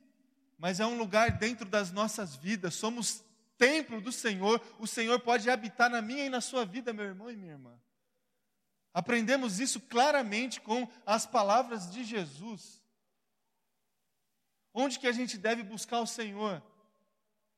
mas 0.58 0.80
é 0.80 0.86
um 0.86 0.98
lugar 0.98 1.30
dentro 1.38 1.64
das 1.64 1.92
nossas 1.92 2.34
vidas. 2.34 2.74
Somos 2.74 3.22
templo 3.58 4.00
do 4.00 4.12
Senhor, 4.12 4.62
o 4.78 4.86
Senhor 4.86 5.20
pode 5.20 5.50
habitar 5.50 5.90
na 5.90 6.00
minha 6.00 6.24
e 6.24 6.30
na 6.30 6.40
sua 6.40 6.64
vida, 6.64 6.92
meu 6.92 7.04
irmão 7.04 7.30
e 7.30 7.36
minha 7.36 7.52
irmã. 7.52 7.78
Aprendemos 8.94 9.60
isso 9.60 9.80
claramente 9.80 10.60
com 10.60 10.88
as 11.04 11.26
palavras 11.26 11.90
de 11.90 12.04
Jesus. 12.04 12.80
Onde 14.72 14.98
que 14.98 15.06
a 15.06 15.12
gente 15.12 15.36
deve 15.36 15.62
buscar 15.62 16.00
o 16.00 16.06
Senhor? 16.06 16.62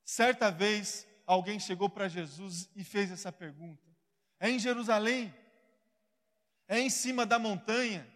Certa 0.04 0.50
vez, 0.50 1.07
alguém 1.26 1.61
chegou 1.61 1.88
para 1.88 2.09
Jesus 2.09 2.69
e 2.75 2.83
fez 2.83 3.12
essa 3.12 3.30
pergunta: 3.30 3.87
É 4.40 4.50
em 4.50 4.59
Jerusalém? 4.59 5.33
É 6.66 6.78
em 6.78 6.88
cima 6.88 7.26
da 7.26 7.38
montanha? 7.38 8.07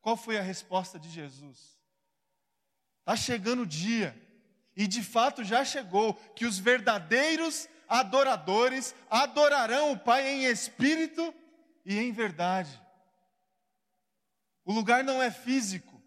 Qual 0.00 0.16
foi 0.16 0.38
a 0.38 0.42
resposta 0.42 0.98
de 0.98 1.08
Jesus? 1.10 1.78
Está 3.00 3.16
chegando 3.16 3.62
o 3.62 3.66
dia, 3.66 4.16
e 4.76 4.86
de 4.86 5.02
fato 5.02 5.44
já 5.44 5.64
chegou, 5.64 6.14
que 6.34 6.46
os 6.46 6.58
verdadeiros 6.58 7.68
adoradores 7.88 8.94
adorarão 9.10 9.92
o 9.92 9.98
Pai 9.98 10.26
em 10.28 10.44
espírito 10.44 11.34
e 11.84 11.98
em 11.98 12.12
verdade. 12.12 12.80
O 14.64 14.72
lugar 14.72 15.04
não 15.04 15.22
é 15.22 15.30
físico. 15.30 16.00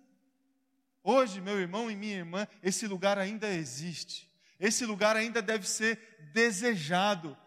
Hoje, 1.03 1.39
meu 1.39 1.59
irmão 1.59 1.91
e 1.91 1.95
minha 1.95 2.15
irmã, 2.15 2.47
esse 2.63 2.87
lugar 2.87 3.19
ainda 3.19 3.47
existe. 3.49 4.31
Esse 4.59 4.85
lugar 4.85 5.15
ainda 5.15 5.41
deve 5.41 5.67
ser 5.67 5.99
desejado 6.33 7.37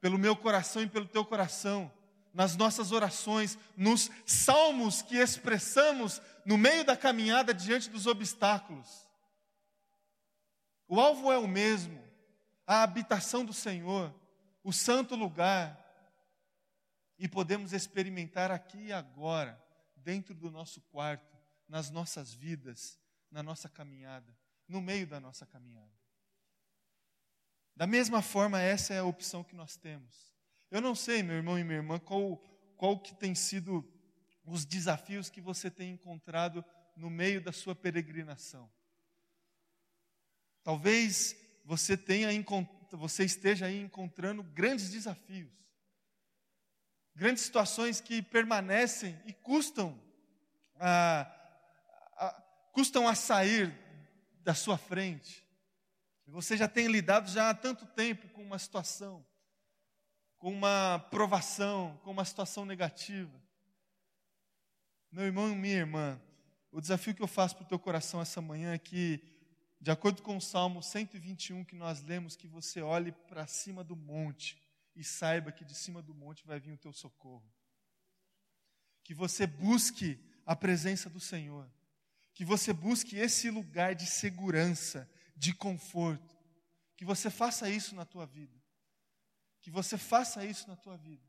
pelo 0.00 0.18
meu 0.18 0.34
coração 0.34 0.82
e 0.82 0.88
pelo 0.88 1.06
teu 1.06 1.24
coração, 1.24 1.92
nas 2.32 2.56
nossas 2.56 2.92
orações, 2.92 3.58
nos 3.76 4.10
salmos 4.24 5.02
que 5.02 5.16
expressamos 5.16 6.20
no 6.44 6.56
meio 6.56 6.84
da 6.84 6.96
caminhada 6.96 7.52
diante 7.52 7.90
dos 7.90 8.06
obstáculos. 8.06 9.07
O 10.88 10.98
alvo 10.98 11.30
é 11.30 11.38
o 11.38 11.46
mesmo, 11.46 12.02
a 12.66 12.82
habitação 12.82 13.44
do 13.44 13.52
Senhor, 13.52 14.14
o 14.64 14.72
santo 14.72 15.14
lugar, 15.14 15.78
e 17.18 17.28
podemos 17.28 17.72
experimentar 17.72 18.50
aqui 18.50 18.86
e 18.86 18.92
agora, 18.92 19.62
dentro 19.96 20.34
do 20.34 20.50
nosso 20.50 20.80
quarto, 20.82 21.36
nas 21.68 21.90
nossas 21.90 22.32
vidas, 22.32 22.98
na 23.30 23.42
nossa 23.42 23.68
caminhada, 23.68 24.34
no 24.66 24.80
meio 24.80 25.06
da 25.06 25.20
nossa 25.20 25.44
caminhada. 25.44 25.92
Da 27.76 27.86
mesma 27.86 28.22
forma, 28.22 28.60
essa 28.60 28.94
é 28.94 28.98
a 28.98 29.04
opção 29.04 29.44
que 29.44 29.54
nós 29.54 29.76
temos. 29.76 30.32
Eu 30.70 30.80
não 30.80 30.94
sei, 30.94 31.22
meu 31.22 31.36
irmão 31.36 31.58
e 31.58 31.64
minha 31.64 31.78
irmã, 31.78 31.98
qual, 31.98 32.36
qual 32.76 32.98
que 32.98 33.14
tem 33.14 33.34
sido 33.34 33.86
os 34.44 34.64
desafios 34.64 35.28
que 35.28 35.40
você 35.40 35.70
tem 35.70 35.92
encontrado 35.92 36.64
no 36.96 37.10
meio 37.10 37.40
da 37.40 37.52
sua 37.52 37.74
peregrinação. 37.74 38.70
Talvez 40.68 41.34
você 41.64 41.96
tenha 41.96 42.28
você 42.92 43.24
esteja 43.24 43.64
aí 43.64 43.80
encontrando 43.80 44.42
grandes 44.42 44.90
desafios 44.90 45.50
grandes 47.14 47.42
situações 47.42 48.02
que 48.02 48.20
permanecem 48.20 49.18
e 49.24 49.32
custam 49.32 49.98
a, 50.78 51.22
a, 52.18 52.42
custam 52.70 53.08
a 53.08 53.14
sair 53.14 53.74
da 54.44 54.52
sua 54.52 54.76
frente. 54.76 55.42
Você 56.26 56.54
já 56.54 56.68
tem 56.68 56.86
lidado 56.86 57.30
já 57.30 57.48
há 57.48 57.54
tanto 57.54 57.86
tempo 57.86 58.28
com 58.28 58.42
uma 58.42 58.58
situação, 58.58 59.26
com 60.36 60.52
uma 60.52 60.98
provação, 61.10 61.98
com 62.04 62.10
uma 62.10 62.26
situação 62.26 62.66
negativa. 62.66 63.42
Meu 65.10 65.24
irmão 65.24 65.50
e 65.50 65.56
minha 65.56 65.78
irmã, 65.78 66.20
o 66.70 66.78
desafio 66.78 67.14
que 67.14 67.22
eu 67.22 67.26
faço 67.26 67.56
para 67.56 67.64
o 67.64 67.68
teu 67.68 67.78
coração 67.78 68.20
essa 68.20 68.42
manhã 68.42 68.74
é 68.74 68.78
que, 68.78 69.20
de 69.80 69.90
acordo 69.90 70.22
com 70.22 70.36
o 70.36 70.40
Salmo 70.40 70.82
121 70.82 71.64
que 71.64 71.76
nós 71.76 72.02
lemos, 72.02 72.34
que 72.34 72.48
você 72.48 72.82
olhe 72.82 73.12
para 73.12 73.46
cima 73.46 73.84
do 73.84 73.94
monte 73.94 74.60
e 74.96 75.04
saiba 75.04 75.52
que 75.52 75.64
de 75.64 75.74
cima 75.74 76.02
do 76.02 76.12
monte 76.12 76.44
vai 76.44 76.58
vir 76.58 76.72
o 76.72 76.78
teu 76.78 76.92
socorro. 76.92 77.48
Que 79.04 79.14
você 79.14 79.46
busque 79.46 80.18
a 80.44 80.56
presença 80.56 81.08
do 81.08 81.20
Senhor. 81.20 81.70
Que 82.34 82.44
você 82.44 82.72
busque 82.72 83.16
esse 83.16 83.50
lugar 83.50 83.94
de 83.94 84.06
segurança, 84.06 85.08
de 85.36 85.54
conforto. 85.54 86.36
Que 86.96 87.04
você 87.04 87.30
faça 87.30 87.70
isso 87.70 87.94
na 87.94 88.04
tua 88.04 88.26
vida. 88.26 88.60
Que 89.60 89.70
você 89.70 89.96
faça 89.96 90.44
isso 90.44 90.66
na 90.68 90.74
tua 90.74 90.96
vida. 90.96 91.24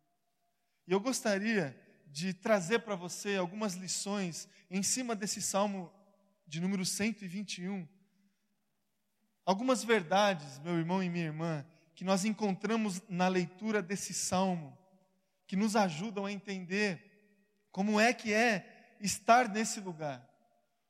E 0.88 0.92
eu 0.92 1.00
gostaria 1.00 1.80
de 2.08 2.34
trazer 2.34 2.80
para 2.80 2.96
você 2.96 3.36
algumas 3.36 3.76
lições 3.76 4.50
em 4.72 4.82
cima 4.82 5.16
desse 5.16 5.42
salmo 5.42 5.94
de 6.48 6.60
número 6.60 6.84
121. 6.84 7.88
Algumas 9.50 9.84
verdades, 9.84 10.60
meu 10.60 10.78
irmão 10.78 11.02
e 11.02 11.10
minha 11.10 11.26
irmã, 11.26 11.66
que 11.96 12.04
nós 12.04 12.24
encontramos 12.24 13.02
na 13.10 13.28
leitura 13.28 13.82
desse 13.82 14.14
salmo, 14.14 14.78
que 15.48 15.56
nos 15.56 15.76
ajudam 15.76 16.28
a 16.28 16.32
entender 16.32 17.02
como 17.72 18.00
é 18.00 18.14
que 18.14 18.32
é 18.32 18.94
estar 19.02 19.50
nesse 19.50 19.80
lugar, 19.80 20.24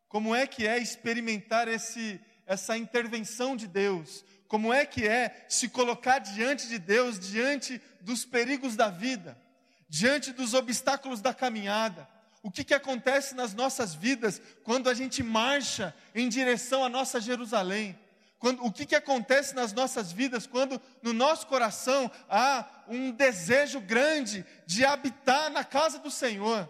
como 0.09 0.35
é 0.35 0.45
que 0.45 0.67
é 0.67 0.77
experimentar 0.77 1.69
esse, 1.69 2.19
essa 2.45 2.77
intervenção 2.77 3.55
de 3.55 3.65
Deus, 3.65 4.25
como 4.45 4.73
é 4.73 4.85
que 4.85 5.07
é 5.07 5.45
se 5.47 5.69
colocar 5.69 6.19
diante 6.19 6.67
de 6.67 6.77
Deus, 6.79 7.17
diante 7.17 7.81
dos 8.01 8.25
perigos 8.25 8.75
da 8.75 8.89
vida, 8.89 9.41
diante 9.87 10.33
dos 10.33 10.53
obstáculos 10.53 11.21
da 11.21 11.33
caminhada. 11.33 12.09
O 12.43 12.51
que, 12.51 12.65
que 12.65 12.73
acontece 12.73 13.33
nas 13.35 13.53
nossas 13.53 13.95
vidas 13.95 14.41
quando 14.65 14.89
a 14.89 14.93
gente 14.93 15.23
marcha 15.23 15.95
em 16.13 16.27
direção 16.27 16.83
à 16.83 16.89
nossa 16.89 17.21
Jerusalém? 17.21 17.97
Quando, 18.39 18.65
o 18.65 18.71
que, 18.71 18.85
que 18.85 18.95
acontece 18.95 19.53
nas 19.53 19.73
nossas 19.73 20.11
vidas 20.13 20.47
quando 20.47 20.81
no 21.03 21.11
nosso 21.11 21.45
coração 21.45 22.09
há 22.29 22.65
um 22.87 23.11
desejo 23.11 23.81
grande 23.81 24.45
de 24.65 24.85
habitar 24.85 25.51
na 25.51 25.63
casa 25.63 25.99
do 25.99 26.09
Senhor. 26.09 26.67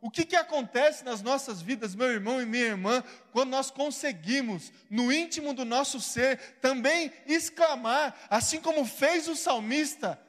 O 0.00 0.10
que, 0.10 0.24
que 0.24 0.34
acontece 0.34 1.04
nas 1.04 1.22
nossas 1.22 1.62
vidas, 1.62 1.94
meu 1.94 2.10
irmão 2.10 2.42
e 2.42 2.44
minha 2.44 2.64
irmã, 2.64 3.04
quando 3.30 3.50
nós 3.50 3.70
conseguimos, 3.70 4.72
no 4.90 5.12
íntimo 5.12 5.54
do 5.54 5.64
nosso 5.64 6.00
ser, 6.00 6.58
também 6.60 7.12
exclamar, 7.24 8.26
assim 8.28 8.60
como 8.60 8.84
fez 8.84 9.28
o 9.28 9.36
salmista, 9.36 10.20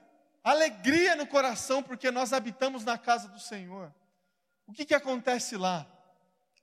alegria 0.43 1.15
no 1.15 1.25
coração, 1.25 1.81
porque 1.81 2.11
nós 2.11 2.33
habitamos 2.33 2.85
na 2.85 2.99
casa 2.99 3.27
do 3.29 3.39
Senhor. 3.39 3.91
O 4.67 4.71
que, 4.71 4.85
que 4.85 4.93
acontece 4.93 5.57
lá? 5.57 5.87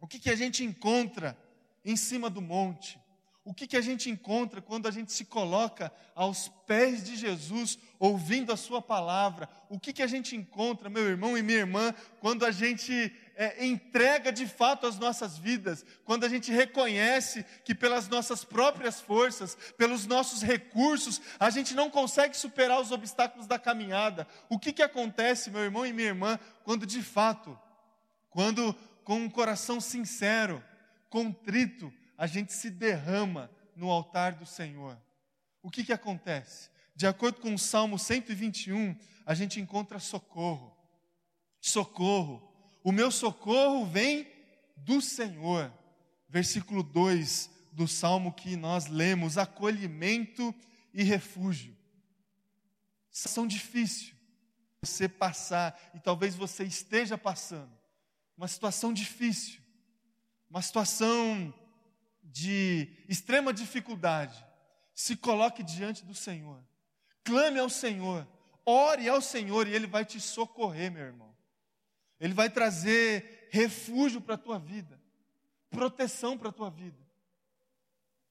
O 0.01 0.07
que, 0.07 0.21
que 0.21 0.31
a 0.31 0.37
gente 0.37 0.63
encontra 0.63 1.37
em 1.85 1.97
cima 1.97 2.31
do 2.31 2.41
monte? 2.41 2.97
O 3.43 3.55
que, 3.55 3.67
que 3.67 3.77
a 3.77 3.81
gente 3.81 4.11
encontra 4.11 4.61
quando 4.61 4.87
a 4.87 4.91
gente 4.91 5.13
se 5.13 5.25
coloca 5.25 5.91
aos 6.15 6.49
pés 6.67 7.03
de 7.03 7.17
Jesus, 7.17 7.79
ouvindo 7.99 8.53
a 8.53 8.57
Sua 8.57 8.83
palavra? 8.83 9.49
O 9.71 9.81
que, 9.81 9.95
que 9.95 10.03
a 10.03 10.07
gente 10.07 10.37
encontra, 10.37 10.91
meu 10.91 11.09
irmão 11.09 11.39
e 11.39 11.43
minha 11.43 11.61
irmã, 11.61 11.95
quando 12.21 12.45
a 12.45 12.51
gente 12.51 13.11
é, 13.35 13.65
entrega 13.65 14.31
de 14.31 14.47
fato 14.47 14.87
as 14.87 14.99
nossas 14.99 15.39
vidas, 15.39 15.87
quando 16.05 16.25
a 16.25 16.29
gente 16.29 16.53
reconhece 16.53 17.43
que 17.65 17.75
pelas 17.75 18.09
nossas 18.09 18.45
próprias 18.45 19.01
forças, 19.01 19.57
pelos 19.79 20.07
nossos 20.07 20.43
recursos, 20.43 21.19
a 21.39 21.49
gente 21.49 21.75
não 21.75 21.89
consegue 21.89 22.37
superar 22.37 22.79
os 22.79 22.93
obstáculos 22.93 23.47
da 23.47 23.59
caminhada? 23.59 24.29
O 24.51 24.59
que, 24.59 24.71
que 24.71 24.83
acontece, 24.83 25.51
meu 25.51 25.63
irmão 25.63 25.87
e 25.87 25.95
minha 25.95 26.09
irmã, 26.09 26.39
quando 26.63 26.85
de 26.85 27.03
fato, 27.03 27.59
quando 28.29 28.75
com 29.03 29.17
um 29.17 29.31
coração 29.31 29.81
sincero, 29.81 30.63
contrito, 31.09 31.91
a 32.21 32.27
gente 32.27 32.53
se 32.53 32.69
derrama 32.69 33.51
no 33.75 33.91
altar 33.91 34.35
do 34.35 34.45
Senhor. 34.45 34.95
O 35.63 35.71
que, 35.71 35.83
que 35.83 35.91
acontece? 35.91 36.69
De 36.95 37.07
acordo 37.07 37.41
com 37.41 37.55
o 37.55 37.59
Salmo 37.59 37.99
121, 37.99 38.95
a 39.25 39.33
gente 39.33 39.59
encontra 39.59 39.99
socorro. 39.99 40.77
Socorro. 41.63 42.47
O 42.85 42.93
meu 42.93 43.11
socorro 43.11 43.87
vem 43.87 44.31
do 44.77 45.01
Senhor. 45.01 45.73
Versículo 46.29 46.83
2 46.83 47.49
do 47.73 47.89
salmo 47.89 48.35
que 48.35 48.55
nós 48.55 48.87
lemos: 48.87 49.39
acolhimento 49.39 50.55
e 50.93 51.03
refúgio. 51.03 51.75
Situação 53.11 53.47
difícil 53.47 54.15
você 54.83 55.09
passar, 55.09 55.91
e 55.95 55.99
talvez 55.99 56.35
você 56.35 56.65
esteja 56.65 57.17
passando, 57.17 57.71
uma 58.37 58.49
situação 58.49 58.93
difícil, 58.93 59.61
uma 60.51 60.61
situação 60.61 61.55
de 62.31 62.89
extrema 63.09 63.53
dificuldade, 63.53 64.45
se 64.95 65.17
coloque 65.17 65.63
diante 65.63 66.05
do 66.05 66.15
Senhor, 66.15 66.63
clame 67.25 67.59
ao 67.59 67.69
Senhor, 67.69 68.27
ore 68.65 69.09
ao 69.09 69.21
Senhor 69.21 69.67
e 69.67 69.75
Ele 69.75 69.87
vai 69.87 70.05
te 70.05 70.21
socorrer, 70.21 70.91
meu 70.91 71.03
irmão. 71.03 71.35
Ele 72.19 72.35
vai 72.35 72.51
trazer 72.51 73.49
refúgio 73.51 74.21
para 74.21 74.35
a 74.35 74.39
tua 74.39 74.59
vida, 74.59 75.01
proteção 75.71 76.37
para 76.37 76.51
a 76.51 76.53
tua 76.53 76.71
vida. 76.71 76.99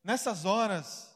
Nessas 0.03 0.45
horas, 0.45 1.15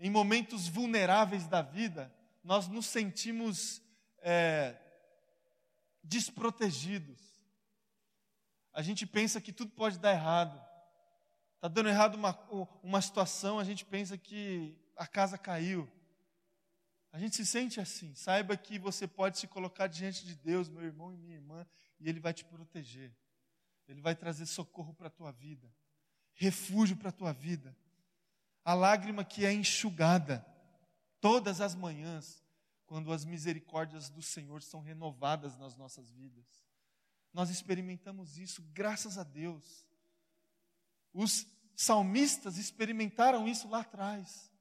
em 0.00 0.10
momentos 0.10 0.66
vulneráveis 0.66 1.46
da 1.46 1.62
vida, 1.62 2.12
nós 2.42 2.68
nos 2.68 2.86
sentimos 2.86 3.82
é, 4.20 4.74
desprotegidos. 6.02 7.20
A 8.72 8.82
gente 8.82 9.06
pensa 9.06 9.40
que 9.40 9.52
tudo 9.52 9.70
pode 9.72 9.98
dar 9.98 10.12
errado. 10.12 10.65
Está 11.56 11.68
dando 11.68 11.88
errado 11.88 12.14
uma, 12.14 12.38
uma 12.82 13.00
situação, 13.00 13.58
a 13.58 13.64
gente 13.64 13.84
pensa 13.84 14.16
que 14.16 14.78
a 14.96 15.06
casa 15.06 15.36
caiu. 15.36 15.90
A 17.12 17.18
gente 17.18 17.36
se 17.36 17.46
sente 17.46 17.80
assim. 17.80 18.14
Saiba 18.14 18.56
que 18.56 18.78
você 18.78 19.06
pode 19.08 19.38
se 19.38 19.46
colocar 19.46 19.86
diante 19.86 20.24
de 20.24 20.34
Deus, 20.34 20.68
meu 20.68 20.84
irmão 20.84 21.12
e 21.12 21.16
minha 21.16 21.34
irmã, 21.34 21.66
e 21.98 22.08
Ele 22.08 22.20
vai 22.20 22.34
te 22.34 22.44
proteger. 22.44 23.10
Ele 23.88 24.00
vai 24.00 24.14
trazer 24.14 24.46
socorro 24.46 24.92
para 24.92 25.06
a 25.08 25.10
tua 25.10 25.32
vida, 25.32 25.72
refúgio 26.34 26.96
para 26.96 27.08
a 27.08 27.12
tua 27.12 27.32
vida. 27.32 27.76
A 28.64 28.74
lágrima 28.74 29.24
que 29.24 29.46
é 29.46 29.52
enxugada 29.52 30.44
todas 31.20 31.60
as 31.60 31.74
manhãs, 31.74 32.44
quando 32.84 33.12
as 33.12 33.24
misericórdias 33.24 34.10
do 34.10 34.22
Senhor 34.22 34.62
são 34.62 34.80
renovadas 34.80 35.56
nas 35.56 35.76
nossas 35.76 36.10
vidas. 36.10 36.44
Nós 37.32 37.50
experimentamos 37.50 38.38
isso, 38.38 38.62
graças 38.72 39.18
a 39.18 39.22
Deus. 39.22 39.86
Os 41.16 41.46
salmistas 41.74 42.58
experimentaram 42.58 43.48
isso 43.48 43.66
lá 43.68 43.80
atrás. 43.80 44.52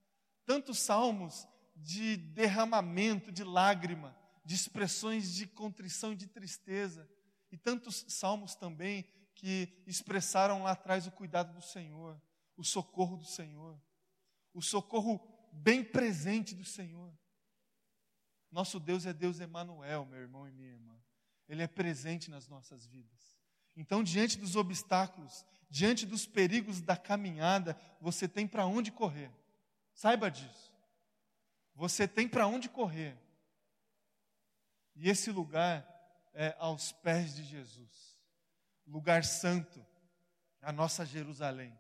Tantos 0.46 0.80
salmos 0.80 1.46
de 1.76 2.15
derramamento, 2.15 3.30
de 3.30 3.44
lágrima, 3.44 4.18
de 4.46 4.56
expressões 4.56 5.34
de 5.34 5.46
contrição 5.48 6.13
e 6.13 6.15
de 6.15 6.28
tristeza. 6.28 7.10
E 7.52 7.58
tantos 7.58 8.06
salmos 8.08 8.56
também 8.56 9.04
que 9.36 9.84
expressaram 9.86 10.63
lá 10.63 10.72
atrás 10.72 11.06
o 11.06 11.12
cuidado 11.12 11.54
do 11.54 11.62
Senhor, 11.62 12.22
o 12.56 12.63
socorro 12.63 13.18
do 13.18 13.26
Senhor, 13.26 13.78
o 14.54 14.62
socorro 14.62 15.20
bem 15.52 15.84
presente 15.84 16.56
do 16.56 16.63
Senhor. 16.63 17.13
Nosso 18.50 18.80
Deus 18.80 19.06
é 19.06 19.12
Deus 19.12 19.41
Emanuel, 19.41 20.06
meu 20.06 20.22
irmão 20.22 20.48
e 20.48 20.54
minha 20.54 20.70
irmã. 20.70 20.98
Ele 21.50 21.63
é 21.63 21.68
presente 21.68 22.32
nas 22.32 22.48
nossas 22.48 22.86
vidas. 22.86 23.36
Então, 23.76 24.02
diante 24.02 24.38
dos 24.38 24.56
obstáculos, 24.56 25.46
diante 25.76 26.06
dos 26.06 26.26
perigos 26.26 26.80
da 26.80 26.96
caminhada, 26.96 27.78
você 28.00 28.30
tem 28.30 28.48
para 28.48 28.66
onde 28.66 28.94
correr. 28.94 29.30
Saiba 29.94 30.32
disso. 30.32 30.74
Você 31.76 32.08
tem 32.08 32.30
para 32.30 32.48
onde 32.48 32.70
correr. 32.70 33.18
E 34.96 35.10
esse 35.10 35.30
lugar 35.32 35.86
é 36.34 36.56
aos 36.60 36.94
pés 36.94 37.36
de 37.36 37.44
Jesus. 37.44 38.18
Lugar 38.88 39.26
santo, 39.26 39.86
a 40.62 40.72
nossa 40.72 41.06
Jerusalém. 41.06 41.78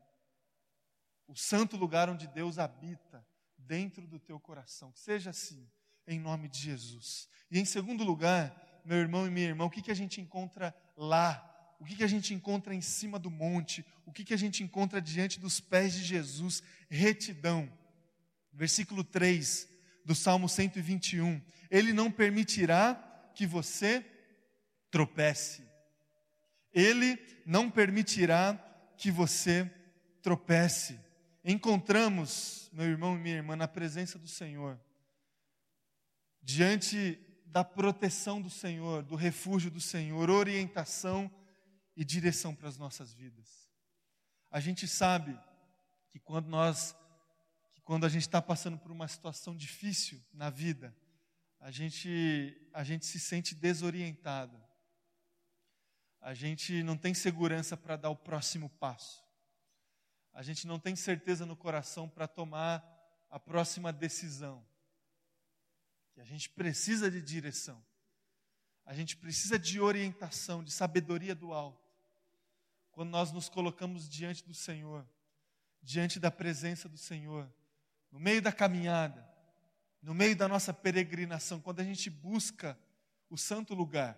O 1.25 1.33
santo 1.33 1.77
lugar 1.77 2.09
onde 2.09 2.27
Deus 2.27 2.59
habita 2.59 3.25
dentro 3.57 4.05
do 4.05 4.19
teu 4.19 4.37
coração. 4.41 4.91
Que 4.91 4.99
seja 4.99 5.29
assim, 5.29 5.71
em 6.05 6.19
nome 6.19 6.49
de 6.49 6.59
Jesus. 6.59 7.29
E 7.49 7.57
em 7.57 7.63
segundo 7.63 8.03
lugar, 8.03 8.81
meu 8.83 8.97
irmão 8.97 9.25
e 9.25 9.29
minha 9.29 9.47
irmã, 9.47 9.63
o 9.63 9.69
que, 9.69 9.81
que 9.81 9.91
a 9.91 9.95
gente 9.95 10.19
encontra 10.19 10.75
lá? 10.97 11.54
O 11.79 11.85
que, 11.85 11.95
que 11.95 12.03
a 12.03 12.07
gente 12.07 12.33
encontra 12.33 12.73
em 12.73 12.81
cima 12.81 13.19
do 13.19 13.29
monte? 13.29 13.85
O 14.05 14.11
que, 14.11 14.23
que 14.23 14.33
a 14.33 14.37
gente 14.37 14.63
encontra 14.63 15.01
diante 15.01 15.39
dos 15.39 15.59
pés 15.59 15.93
de 15.93 16.03
Jesus? 16.03 16.63
Retidão. 16.89 17.71
Versículo 18.53 19.03
3 19.03 19.67
do 20.05 20.15
Salmo 20.15 20.47
121. 20.47 21.41
Ele 21.69 21.91
não 21.91 22.11
permitirá 22.11 22.95
que 23.33 23.45
você 23.45 24.05
tropece. 24.89 25.63
Ele 26.73 27.19
não 27.45 27.69
permitirá 27.69 28.53
que 28.97 29.11
você 29.11 29.69
tropece. 30.21 30.99
Encontramos, 31.43 32.69
meu 32.73 32.85
irmão 32.85 33.15
e 33.15 33.19
minha 33.19 33.35
irmã, 33.35 33.55
na 33.55 33.67
presença 33.67 34.17
do 34.17 34.27
Senhor, 34.27 34.79
diante 36.41 37.19
da 37.45 37.63
proteção 37.63 38.41
do 38.41 38.49
Senhor, 38.49 39.03
do 39.03 39.15
refúgio 39.15 39.69
do 39.69 39.79
Senhor, 39.79 40.29
orientação 40.29 41.31
e 41.95 42.03
direção 42.03 42.53
para 42.53 42.67
as 42.67 42.77
nossas 42.77 43.13
vidas. 43.13 43.69
A 44.51 44.59
gente 44.59 44.87
sabe 44.87 45.37
que 46.09 46.19
quando 46.19 46.47
nós 46.47 46.95
quando 47.85 48.03
a 48.03 48.09
gente 48.09 48.23
está 48.23 48.41
passando 48.41 48.79
por 48.79 48.91
uma 48.91 49.07
situação 49.07 49.55
difícil 49.55 50.19
na 50.33 50.49
vida, 50.49 50.93
a 51.59 51.69
gente, 51.69 52.69
a 52.73 52.83
gente 52.83 53.05
se 53.05 53.19
sente 53.19 53.53
desorientado. 53.53 54.59
A 56.19 56.33
gente 56.33 56.81
não 56.81 56.97
tem 56.97 57.13
segurança 57.13 57.77
para 57.77 57.95
dar 57.95 58.09
o 58.09 58.15
próximo 58.15 58.69
passo. 58.71 59.23
A 60.33 60.41
gente 60.41 60.65
não 60.65 60.79
tem 60.79 60.95
certeza 60.95 61.45
no 61.45 61.55
coração 61.55 62.09
para 62.09 62.27
tomar 62.27 62.83
a 63.29 63.39
próxima 63.39 63.93
decisão. 63.93 64.65
E 66.17 66.21
a 66.21 66.25
gente 66.25 66.49
precisa 66.49 67.09
de 67.11 67.21
direção. 67.21 67.85
A 68.83 68.95
gente 68.95 69.15
precisa 69.15 69.59
de 69.59 69.79
orientação, 69.79 70.63
de 70.63 70.71
sabedoria 70.71 71.35
do 71.35 71.53
alto. 71.53 71.84
Quando 72.95 73.09
nós 73.09 73.33
nos 73.33 73.49
colocamos 73.49 74.07
diante 74.07 74.41
do 74.45 74.53
Senhor, 74.53 75.05
diante 75.83 76.17
da 76.17 76.31
presença 76.31 76.87
do 76.87 76.97
Senhor, 76.97 77.53
no 78.09 78.17
meio 78.17 78.41
da 78.41 78.53
caminhada, 78.53 79.29
no 80.01 80.13
meio 80.13 80.33
da 80.33 80.47
nossa 80.47 80.73
peregrinação, 80.73 81.59
quando 81.59 81.81
a 81.81 81.83
gente 81.83 82.09
busca 82.09 82.79
o 83.29 83.37
santo 83.37 83.73
lugar, 83.73 84.17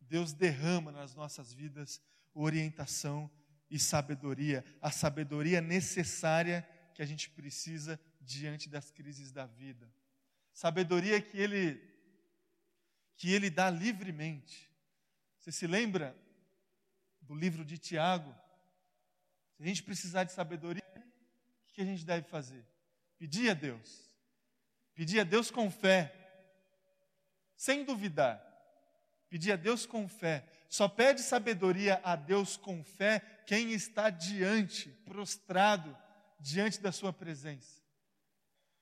Deus 0.00 0.32
derrama 0.32 0.90
nas 0.90 1.14
nossas 1.14 1.52
vidas 1.52 2.02
orientação 2.34 3.30
e 3.70 3.78
sabedoria, 3.78 4.64
a 4.82 4.90
sabedoria 4.90 5.60
necessária 5.60 6.68
que 6.92 7.02
a 7.02 7.06
gente 7.06 7.30
precisa 7.30 8.00
diante 8.20 8.68
das 8.68 8.90
crises 8.90 9.30
da 9.30 9.46
vida. 9.46 9.88
Sabedoria 10.52 11.22
que 11.22 11.38
ele 11.38 11.80
que 13.14 13.30
ele 13.30 13.48
dá 13.48 13.70
livremente. 13.70 14.68
Você 15.38 15.52
se 15.52 15.68
lembra 15.68 16.20
do 17.26 17.34
livro 17.34 17.64
de 17.64 17.78
Tiago? 17.78 18.34
Se 19.56 19.62
a 19.62 19.66
gente 19.66 19.82
precisar 19.82 20.24
de 20.24 20.32
sabedoria, 20.32 20.82
que 21.74 21.82
a 21.82 21.84
gente 21.84 22.04
deve 22.04 22.26
fazer? 22.28 22.64
Pedir 23.18 23.50
a 23.50 23.54
Deus. 23.54 24.16
Pedir 24.94 25.20
a 25.20 25.24
Deus 25.24 25.50
com 25.50 25.70
fé. 25.70 26.14
Sem 27.56 27.84
duvidar. 27.84 28.40
Pedir 29.28 29.52
a 29.52 29.56
Deus 29.56 29.84
com 29.84 30.08
fé. 30.08 30.48
Só 30.68 30.88
pede 30.88 31.20
sabedoria 31.20 32.00
a 32.04 32.14
Deus 32.14 32.56
com 32.56 32.82
fé 32.84 33.20
quem 33.46 33.72
está 33.72 34.08
diante, 34.08 34.88
prostrado, 35.04 35.96
diante 36.38 36.80
da 36.80 36.92
sua 36.92 37.12
presença. 37.12 37.82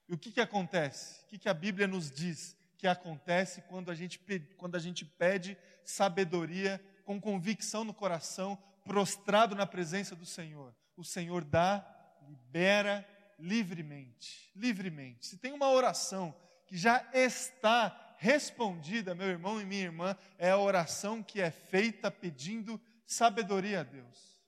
E 0.09 0.15
o 0.15 0.19
que, 0.19 0.31
que 0.31 0.41
acontece? 0.41 1.23
O 1.25 1.27
que, 1.29 1.39
que 1.39 1.49
a 1.49 1.55
Bíblia 1.55 1.87
nos 1.87 2.11
diz 2.11 2.57
que 2.77 2.87
acontece 2.87 3.63
quando 3.63 3.91
a, 3.91 3.95
gente, 3.95 4.19
quando 4.57 4.77
a 4.77 4.79
gente 4.79 5.05
pede 5.05 5.57
sabedoria 5.85 6.83
com 7.05 7.21
convicção 7.21 7.85
no 7.85 7.95
coração, 7.95 8.59
prostrado 8.85 9.55
na 9.55 9.67
presença 9.67 10.15
do 10.15 10.27
Senhor? 10.27 10.75
O 10.97 11.05
Senhor 11.05 11.45
dá 11.45 11.87
libera 12.29 13.07
livremente, 13.39 14.51
livremente. 14.55 15.27
Se 15.27 15.37
tem 15.37 15.53
uma 15.53 15.71
oração 15.71 16.35
que 16.67 16.77
já 16.77 17.05
está 17.13 18.15
respondida, 18.19 19.15
meu 19.15 19.27
irmão 19.27 19.61
e 19.61 19.65
minha 19.65 19.83
irmã, 19.83 20.17
é 20.39 20.51
a 20.51 20.59
oração 20.59 21.23
que 21.23 21.41
é 21.41 21.51
feita 21.51 22.11
pedindo 22.11 22.81
sabedoria 23.05 23.81
a 23.81 23.83
Deus. 23.83 24.41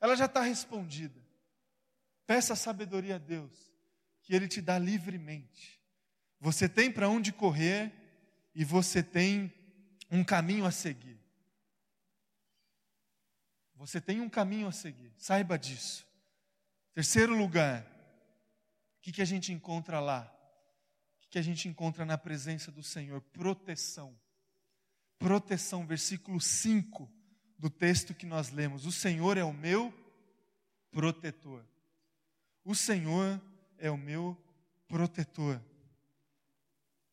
Ela 0.00 0.16
já 0.16 0.26
está 0.26 0.40
respondida. 0.40 1.20
Peça 2.26 2.54
sabedoria 2.54 3.16
a 3.16 3.18
Deus, 3.18 3.52
que 4.22 4.34
Ele 4.34 4.48
te 4.48 4.60
dá 4.60 4.78
livremente. 4.78 5.80
Você 6.40 6.68
tem 6.68 6.90
para 6.90 7.08
onde 7.08 7.32
correr 7.32 7.92
e 8.54 8.64
você 8.64 9.02
tem 9.02 9.52
um 10.10 10.22
caminho 10.22 10.64
a 10.64 10.70
seguir. 10.70 11.13
Você 13.86 14.00
tem 14.00 14.22
um 14.22 14.30
caminho 14.30 14.66
a 14.66 14.72
seguir, 14.72 15.12
saiba 15.18 15.58
disso. 15.58 16.06
Terceiro 16.94 17.36
lugar, 17.36 17.82
o 17.82 19.02
que, 19.02 19.12
que 19.12 19.20
a 19.20 19.26
gente 19.26 19.52
encontra 19.52 20.00
lá? 20.00 20.22
O 21.16 21.20
que, 21.20 21.28
que 21.28 21.38
a 21.38 21.42
gente 21.42 21.68
encontra 21.68 22.02
na 22.06 22.16
presença 22.16 22.72
do 22.72 22.82
Senhor? 22.82 23.20
Proteção. 23.20 24.18
Proteção, 25.18 25.86
versículo 25.86 26.40
5 26.40 27.12
do 27.58 27.68
texto 27.68 28.14
que 28.14 28.24
nós 28.24 28.50
lemos. 28.50 28.86
O 28.86 28.92
Senhor 28.92 29.36
é 29.36 29.44
o 29.44 29.52
meu 29.52 29.92
protetor. 30.90 31.62
O 32.64 32.74
Senhor 32.74 33.38
é 33.76 33.90
o 33.90 33.98
meu 33.98 34.34
protetor. 34.88 35.60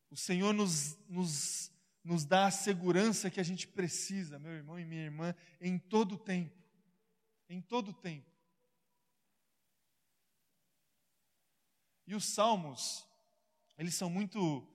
O 0.10 0.16
Senhor 0.16 0.54
nos, 0.54 0.98
nos, 1.10 1.70
nos 2.02 2.24
dá 2.24 2.46
a 2.46 2.52
segurança 2.52 3.30
que 3.30 3.42
a 3.42 3.44
gente 3.44 3.68
precisa, 3.68 4.40
meu 4.40 4.54
irmão 4.54 4.80
e 4.80 4.86
minha 4.86 5.04
irmã, 5.04 5.36
em 5.60 5.78
todo 5.78 6.16
o 6.16 6.18
tempo 6.18 6.61
em 7.52 7.62
todo 7.62 7.90
o 7.92 7.94
tempo. 7.94 8.32
E 12.08 12.16
os 12.16 12.26
salmos, 12.26 13.06
eles 13.78 13.94
são 13.94 14.10
muito 14.10 14.66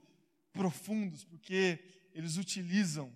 profundos, 0.52 1.24
porque 1.24 2.08
eles 2.12 2.36
utilizam 2.36 3.14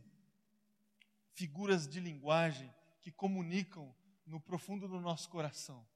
figuras 1.33 1.87
de 1.87 2.01
linguagem 2.01 2.73
que 3.01 3.13
comunicam 3.13 3.95
no 4.27 4.41
profundo 4.41 4.89
do 4.89 5.01
nosso 5.01 5.29
coração. 5.29 5.87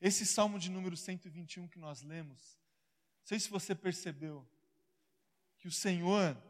Esse 0.00 0.24
salmo 0.24 0.58
de 0.58 0.70
número 0.70 0.96
121 0.96 1.66
que 1.66 1.78
nós 1.78 2.02
lemos, 2.02 2.58
não 3.20 3.26
sei 3.26 3.40
se 3.40 3.50
você 3.50 3.74
percebeu, 3.74 4.48
que 5.58 5.66
o 5.66 5.72
Senhor, 5.72 6.40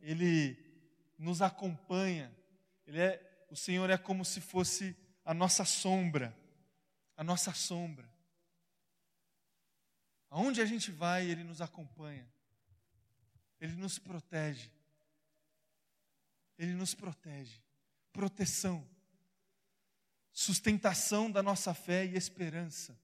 Ele 0.00 0.56
nos 1.18 1.42
acompanha, 1.42 2.32
Ele 2.86 3.00
é, 3.00 3.46
o 3.50 3.56
Senhor 3.56 3.90
é 3.90 3.98
como 3.98 4.24
se 4.24 4.40
fosse 4.40 4.96
a 5.28 5.34
nossa 5.34 5.62
sombra, 5.62 6.34
a 7.14 7.22
nossa 7.22 7.52
sombra. 7.52 8.10
Aonde 10.30 10.62
a 10.62 10.64
gente 10.64 10.90
vai, 10.90 11.26
Ele 11.26 11.44
nos 11.44 11.60
acompanha, 11.60 12.26
Ele 13.60 13.74
nos 13.74 13.98
protege, 13.98 14.70
Ele 16.56 16.72
nos 16.72 16.94
protege, 16.94 17.60
proteção, 18.10 18.88
sustentação 20.32 21.30
da 21.30 21.42
nossa 21.42 21.74
fé 21.74 22.06
e 22.06 22.16
esperança. 22.16 22.98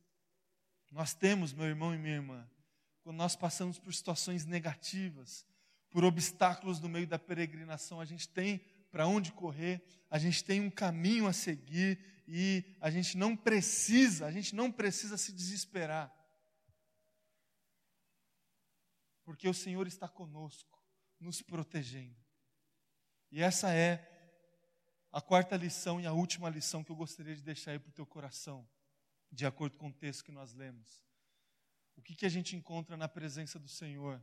Nós 0.91 1.13
temos, 1.13 1.53
meu 1.53 1.67
irmão 1.67 1.95
e 1.95 1.99
minha 1.99 2.15
irmã, 2.15 2.49
quando 3.03 3.19
nós 3.19 3.37
passamos 3.37 3.79
por 3.79 3.93
situações 3.93 4.47
negativas, 4.47 5.45
por 5.91 6.05
obstáculos 6.05 6.81
no 6.81 6.89
meio 6.89 7.07
da 7.07 7.19
peregrinação, 7.19 8.01
a 8.01 8.07
gente 8.07 8.27
tem 8.27 8.65
para 8.91 9.07
onde 9.07 9.31
correr, 9.31 9.85
a 10.09 10.19
gente 10.19 10.43
tem 10.43 10.61
um 10.61 10.71
caminho 10.71 11.27
a 11.27 11.33
seguir 11.35 12.14
e 12.27 12.77
a 12.81 12.91
gente 12.91 13.17
não 13.17 13.37
precisa, 13.37 14.27
a 14.27 14.31
gente 14.31 14.55
não 14.55 14.73
precisa 14.73 15.17
se 15.17 15.33
desesperar. 15.33 16.13
Porque 19.25 19.49
o 19.49 19.55
Senhor 19.55 19.87
está 19.87 20.09
conosco, 20.09 20.83
nos 21.19 21.43
protegendo. 21.43 22.17
E 23.31 23.43
essa 23.43 23.73
é 23.73 24.11
a 25.11 25.21
quarta 25.21 25.57
lição 25.57 26.01
e 26.01 26.07
a 26.07 26.13
última 26.13 26.49
lição 26.49 26.83
que 26.83 26.91
eu 26.91 26.97
gostaria 26.97 27.35
de 27.35 27.43
deixar 27.43 27.73
aí 27.73 27.79
para 27.79 27.89
o 27.89 27.93
teu 27.93 28.07
coração, 28.07 28.69
de 29.31 29.47
acordo 29.47 29.77
com 29.77 29.89
o 29.89 29.93
texto 29.93 30.25
que 30.25 30.33
nós 30.33 30.53
lemos. 30.53 31.03
O 31.97 32.03
que, 32.03 32.15
que 32.15 32.27
a 32.27 32.29
gente 32.29 32.57
encontra 32.57 32.97
na 32.97 33.09
presença 33.09 33.59
do 33.59 33.69
Senhor? 33.69 34.23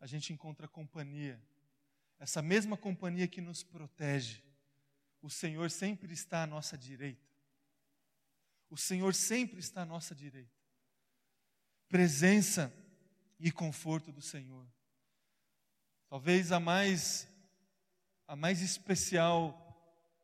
A 0.00 0.06
gente 0.06 0.32
encontra 0.32 0.66
companhia. 0.66 1.40
Essa 2.18 2.40
mesma 2.40 2.76
companhia 2.76 3.28
que 3.28 3.40
nos 3.40 3.62
protege. 3.62 4.42
O 5.24 5.30
Senhor 5.30 5.70
sempre 5.70 6.12
está 6.12 6.42
à 6.42 6.46
nossa 6.46 6.76
direita. 6.76 7.26
O 8.68 8.76
Senhor 8.76 9.14
sempre 9.14 9.58
está 9.58 9.80
à 9.80 9.84
nossa 9.86 10.14
direita. 10.14 10.52
Presença 11.88 12.70
e 13.40 13.50
conforto 13.50 14.12
do 14.12 14.20
Senhor. 14.20 14.68
Talvez 16.10 16.52
a 16.52 16.60
mais 16.60 17.26
a 18.28 18.36
mais 18.36 18.60
especial 18.60 19.58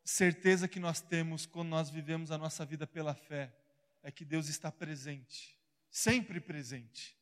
certeza 0.05 0.69
que 0.69 0.79
nós 0.79 1.01
temos 1.01 1.47
quando 1.47 1.71
nós 1.71 1.89
vivemos 1.89 2.31
a 2.31 2.37
nossa 2.37 2.67
vida 2.67 2.87
pela 2.87 3.15
fé 3.15 3.57
é 4.03 4.13
que 4.13 4.25
Deus 4.27 4.49
está 4.49 4.71
presente, 4.71 5.59
sempre 5.91 6.43
presente. 6.43 7.19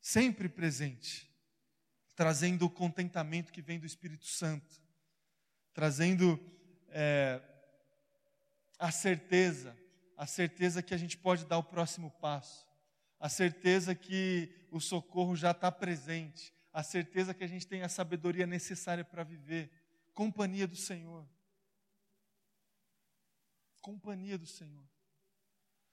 Sempre 0.00 0.48
presente, 0.48 1.28
trazendo 2.14 2.64
o 2.64 2.70
contentamento 2.70 3.52
que 3.52 3.60
vem 3.60 3.76
do 3.76 3.86
Espírito 3.86 4.24
Santo, 4.24 4.80
trazendo 5.72 6.38
é, 6.98 7.42
a 8.78 8.90
certeza, 8.90 9.76
a 10.16 10.26
certeza 10.26 10.82
que 10.82 10.94
a 10.94 10.96
gente 10.96 11.18
pode 11.18 11.44
dar 11.44 11.58
o 11.58 11.62
próximo 11.62 12.10
passo, 12.10 12.66
a 13.20 13.28
certeza 13.28 13.94
que 13.94 14.50
o 14.70 14.80
socorro 14.80 15.36
já 15.36 15.50
está 15.50 15.70
presente, 15.70 16.54
a 16.72 16.82
certeza 16.82 17.34
que 17.34 17.44
a 17.44 17.46
gente 17.46 17.66
tem 17.66 17.82
a 17.82 17.88
sabedoria 17.88 18.46
necessária 18.46 19.04
para 19.04 19.22
viver. 19.22 19.70
Companhia 20.14 20.66
do 20.66 20.74
Senhor. 20.74 21.28
Companhia 23.82 24.38
do 24.38 24.46
Senhor. 24.46 24.88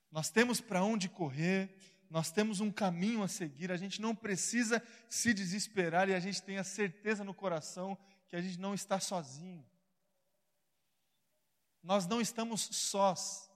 Nós 0.10 0.30
temos 0.30 0.62
para 0.62 0.84
onde 0.84 1.10
correr, 1.10 1.76
nós 2.10 2.32
temos 2.32 2.62
um 2.62 2.72
caminho 2.72 3.24
a 3.24 3.28
seguir, 3.28 3.74
a 3.74 3.78
gente 3.78 4.02
não 4.02 4.16
precisa 4.16 4.82
se 5.10 5.34
desesperar 5.34 6.08
e 6.08 6.14
a 6.14 6.20
gente 6.20 6.42
tem 6.42 6.58
a 6.58 6.64
certeza 6.64 7.26
no 7.26 7.34
coração 7.34 7.98
que 8.30 8.38
a 8.38 8.42
gente 8.42 8.58
não 8.58 8.74
está 8.74 9.02
sozinho. 9.02 9.66
Nós 11.84 12.08
não 12.08 12.22
estamos 12.22 12.62
sós. 12.72 13.52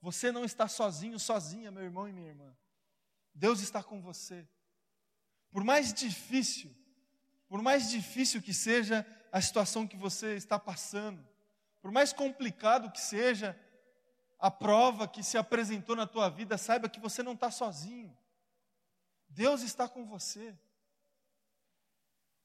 Você 0.00 0.30
não 0.30 0.44
está 0.44 0.68
sozinho, 0.68 1.18
sozinha, 1.18 1.70
meu 1.70 1.82
irmão 1.82 2.08
e 2.08 2.12
minha 2.12 2.28
irmã. 2.28 2.56
Deus 3.34 3.60
está 3.60 3.82
com 3.82 4.00
você. 4.00 4.46
Por 5.50 5.64
mais 5.64 5.92
difícil, 5.92 6.74
por 7.48 7.60
mais 7.60 7.90
difícil 7.90 8.40
que 8.40 8.54
seja 8.54 9.04
a 9.32 9.40
situação 9.40 9.86
que 9.86 9.96
você 9.96 10.36
está 10.36 10.58
passando, 10.58 11.26
por 11.82 11.90
mais 11.90 12.12
complicado 12.12 12.90
que 12.90 13.00
seja 13.00 13.58
a 14.38 14.50
prova 14.50 15.08
que 15.08 15.22
se 15.22 15.36
apresentou 15.36 15.96
na 15.96 16.06
tua 16.06 16.28
vida, 16.28 16.58
saiba 16.58 16.88
que 16.88 17.00
você 17.00 17.22
não 17.22 17.32
está 17.32 17.50
sozinho. 17.50 18.16
Deus 19.28 19.62
está 19.62 19.88
com 19.88 20.04
você. 20.04 20.56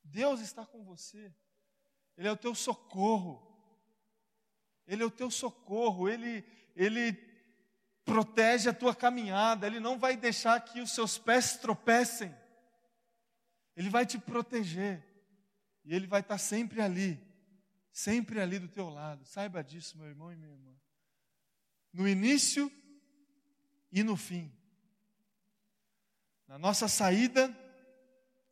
Deus 0.03 0.39
está 0.39 0.65
com 0.65 0.83
você. 0.83 1.33
Ele 2.17 2.27
é 2.27 2.31
o 2.31 2.37
teu 2.37 2.55
socorro. 2.55 3.48
Ele 4.89 5.03
é 5.03 5.05
o 5.05 5.11
teu 5.11 5.31
socorro. 5.31 6.09
Ele, 6.09 6.43
ele 6.75 7.29
protege 8.09 8.67
a 8.67 8.73
tua 8.73 8.95
caminhada, 8.95 9.67
Ele 9.67 9.79
não 9.79 9.99
vai 9.99 10.17
deixar 10.17 10.59
que 10.61 10.81
os 10.81 10.91
seus 10.91 11.17
pés 11.17 11.57
tropecem, 11.57 12.35
Ele 13.75 13.89
vai 13.89 14.05
te 14.05 14.17
proteger, 14.17 15.05
e 15.85 15.93
Ele 15.93 16.07
vai 16.07 16.21
estar 16.21 16.39
sempre 16.39 16.81
ali, 16.81 17.21
sempre 17.91 18.41
ali 18.41 18.57
do 18.57 18.67
teu 18.67 18.89
lado, 18.89 19.23
saiba 19.25 19.63
disso, 19.63 19.97
meu 19.97 20.07
irmão 20.07 20.31
e 20.31 20.35
minha 20.35 20.51
irmã, 20.51 20.75
no 21.93 22.07
início 22.07 22.71
e 23.91 24.01
no 24.01 24.17
fim, 24.17 24.51
na 26.47 26.57
nossa 26.57 26.87
saída 26.87 27.55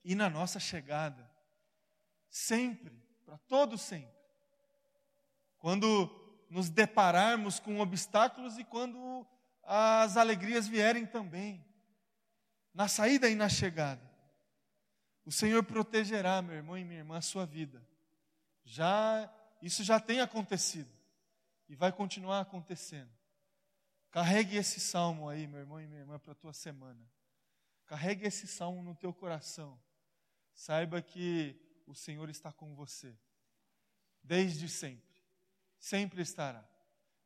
e 0.03 0.13
na 0.13 0.29
nossa 0.29 0.59
chegada, 0.59 1.27
sempre, 2.29 2.95
para 3.25 3.39
todo 3.39 3.75
sempre, 3.75 4.15
quando 5.57 6.26
nos 6.49 6.69
depararmos 6.69 7.59
com 7.59 7.79
obstáculos 7.79 8.57
e 8.57 8.63
quando 8.63 9.25
as 9.63 10.15
alegrias 10.15 10.67
vierem 10.67 11.05
também, 11.05 11.65
na 12.73 12.87
saída 12.87 13.29
e 13.29 13.35
na 13.35 13.49
chegada. 13.49 14.01
O 15.25 15.31
Senhor 15.31 15.63
protegerá, 15.63 16.41
meu 16.41 16.55
irmão 16.55 16.77
e 16.77 16.85
minha 16.85 16.99
irmã, 16.99 17.17
a 17.17 17.21
sua 17.21 17.45
vida. 17.45 17.85
Já 18.63 19.29
isso 19.61 19.83
já 19.83 19.99
tem 19.99 20.21
acontecido 20.21 20.91
e 21.67 21.75
vai 21.75 21.91
continuar 21.91 22.39
acontecendo. 22.41 23.11
Carregue 24.11 24.55
esse 24.55 24.79
salmo 24.79 25.27
aí, 25.27 25.47
meu 25.47 25.59
irmão 25.59 25.81
e 25.81 25.87
minha 25.87 25.99
irmã, 25.99 26.17
para 26.17 26.31
a 26.31 26.35
tua 26.35 26.53
semana. 26.53 27.05
Carregue 27.85 28.25
esse 28.25 28.47
salmo 28.47 28.81
no 28.81 28.95
teu 28.95 29.13
coração. 29.13 29.79
Saiba 30.53 31.01
que 31.01 31.59
o 31.85 31.93
Senhor 31.93 32.29
está 32.29 32.51
com 32.51 32.73
você, 32.75 33.17
desde 34.23 34.67
sempre, 34.67 35.06
sempre 35.79 36.21
estará. 36.21 36.67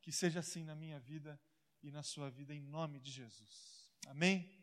Que 0.01 0.11
seja 0.11 0.39
assim 0.39 0.63
na 0.63 0.75
minha 0.75 0.99
vida 0.99 1.39
e 1.83 1.91
na 1.91 2.03
sua 2.03 2.29
vida, 2.29 2.53
em 2.53 2.61
nome 2.61 2.99
de 2.99 3.11
Jesus. 3.11 3.91
Amém? 4.07 4.60